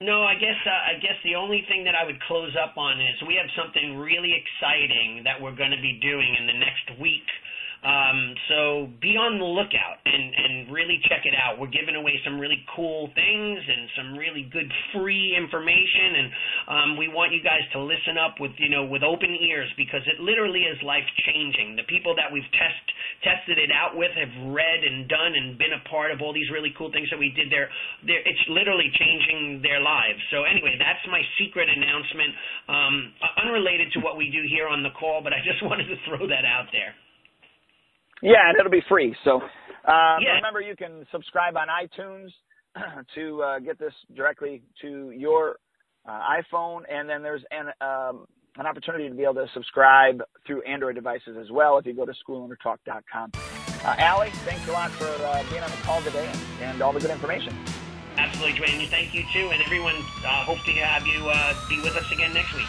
No, 0.00 0.24
I 0.24 0.34
guess 0.34 0.60
uh, 0.66 0.92
I 0.92 1.00
guess 1.00 1.16
the 1.24 1.36
only 1.36 1.64
thing 1.72 1.84
that 1.84 1.96
I 1.96 2.04
would 2.04 2.20
close 2.28 2.52
up 2.60 2.76
on 2.76 3.00
is 3.00 3.16
we 3.24 3.40
have 3.40 3.48
something 3.56 3.96
really 3.96 4.36
exciting 4.36 5.24
that 5.24 5.40
we're 5.40 5.56
going 5.56 5.72
to 5.72 5.80
be 5.80 5.96
doing 6.04 6.36
in 6.36 6.44
the 6.46 6.58
next 6.60 7.00
week 7.00 7.24
um, 7.86 8.34
so 8.50 8.90
be 8.98 9.14
on 9.14 9.38
the 9.38 9.46
lookout 9.46 10.02
and, 10.02 10.34
and 10.34 10.74
really 10.74 10.98
check 11.06 11.22
it 11.22 11.38
out. 11.38 11.62
We're 11.62 11.70
giving 11.70 11.94
away 11.94 12.18
some 12.26 12.34
really 12.34 12.66
cool 12.74 13.06
things 13.14 13.62
and 13.62 13.86
some 13.94 14.08
really 14.18 14.50
good 14.50 14.66
free 14.90 15.38
information, 15.38 16.18
and 16.18 16.28
um, 16.66 16.88
we 16.98 17.06
want 17.06 17.30
you 17.30 17.46
guys 17.46 17.62
to 17.72 17.78
listen 17.78 18.18
up 18.18 18.42
with 18.42 18.50
you 18.58 18.74
know 18.74 18.90
with 18.90 19.06
open 19.06 19.30
ears 19.38 19.70
because 19.78 20.02
it 20.10 20.18
literally 20.18 20.66
is 20.66 20.74
life 20.82 21.06
changing. 21.30 21.78
The 21.78 21.86
people 21.86 22.18
that 22.18 22.26
we've 22.34 22.50
test 22.58 22.82
tested 23.22 23.62
it 23.62 23.70
out 23.70 23.94
with 23.94 24.10
have 24.18 24.34
read 24.50 24.82
and 24.82 25.06
done 25.06 25.38
and 25.38 25.54
been 25.54 25.78
a 25.78 25.82
part 25.86 26.10
of 26.10 26.18
all 26.18 26.34
these 26.34 26.50
really 26.50 26.74
cool 26.74 26.90
things 26.90 27.06
that 27.14 27.22
we 27.22 27.30
did 27.38 27.54
there. 27.54 27.70
There, 28.02 28.18
it's 28.18 28.44
literally 28.50 28.90
changing 28.98 29.62
their 29.62 29.78
lives. 29.78 30.18
So 30.34 30.42
anyway, 30.42 30.74
that's 30.74 31.02
my 31.06 31.22
secret 31.38 31.70
announcement, 31.70 32.32
um, 32.66 32.94
unrelated 33.46 33.94
to 33.94 34.02
what 34.02 34.18
we 34.18 34.26
do 34.34 34.42
here 34.50 34.66
on 34.66 34.82
the 34.82 34.90
call, 34.98 35.22
but 35.22 35.30
I 35.30 35.38
just 35.46 35.62
wanted 35.68 35.86
to 35.86 35.98
throw 36.02 36.26
that 36.26 36.42
out 36.42 36.66
there. 36.74 36.98
Yeah, 38.22 38.48
and 38.48 38.58
it'll 38.58 38.70
be 38.70 38.84
free. 38.88 39.14
So 39.24 39.40
uh, 39.86 40.16
yeah. 40.20 40.36
remember, 40.36 40.60
you 40.60 40.76
can 40.76 41.06
subscribe 41.12 41.56
on 41.56 41.68
iTunes 41.68 42.30
to 43.14 43.42
uh, 43.42 43.58
get 43.58 43.78
this 43.78 43.92
directly 44.14 44.62
to 44.82 45.10
your 45.10 45.56
uh, 46.08 46.20
iPhone, 46.40 46.82
and 46.90 47.08
then 47.08 47.22
there's 47.22 47.42
an 47.50 47.68
um, 47.80 48.26
an 48.58 48.66
opportunity 48.66 49.08
to 49.08 49.14
be 49.14 49.22
able 49.22 49.34
to 49.34 49.46
subscribe 49.52 50.22
through 50.46 50.62
Android 50.62 50.94
devices 50.94 51.36
as 51.38 51.50
well 51.50 51.76
if 51.78 51.84
you 51.84 51.92
go 51.92 52.06
to 52.06 52.14
schoolownertalk.com. 52.26 53.32
Uh, 53.34 53.94
Allie, 53.98 54.30
thanks 54.46 54.66
a 54.68 54.72
lot 54.72 54.90
for 54.92 55.06
uh, 55.06 55.44
being 55.50 55.62
on 55.62 55.70
the 55.70 55.76
call 55.84 56.00
today 56.02 56.26
and, 56.26 56.62
and 56.62 56.82
all 56.82 56.92
the 56.92 57.00
good 57.00 57.10
information. 57.10 57.54
Absolutely, 58.16 58.58
Duane. 58.58 58.88
Thank 58.88 59.14
you 59.14 59.24
too, 59.32 59.50
and 59.52 59.62
everyone. 59.62 59.96
Uh, 60.24 60.44
hope 60.44 60.58
to 60.64 60.72
have 60.72 61.06
you 61.06 61.28
uh, 61.28 61.54
be 61.68 61.80
with 61.82 61.96
us 61.96 62.10
again 62.10 62.32
next 62.32 62.54
week. 62.54 62.66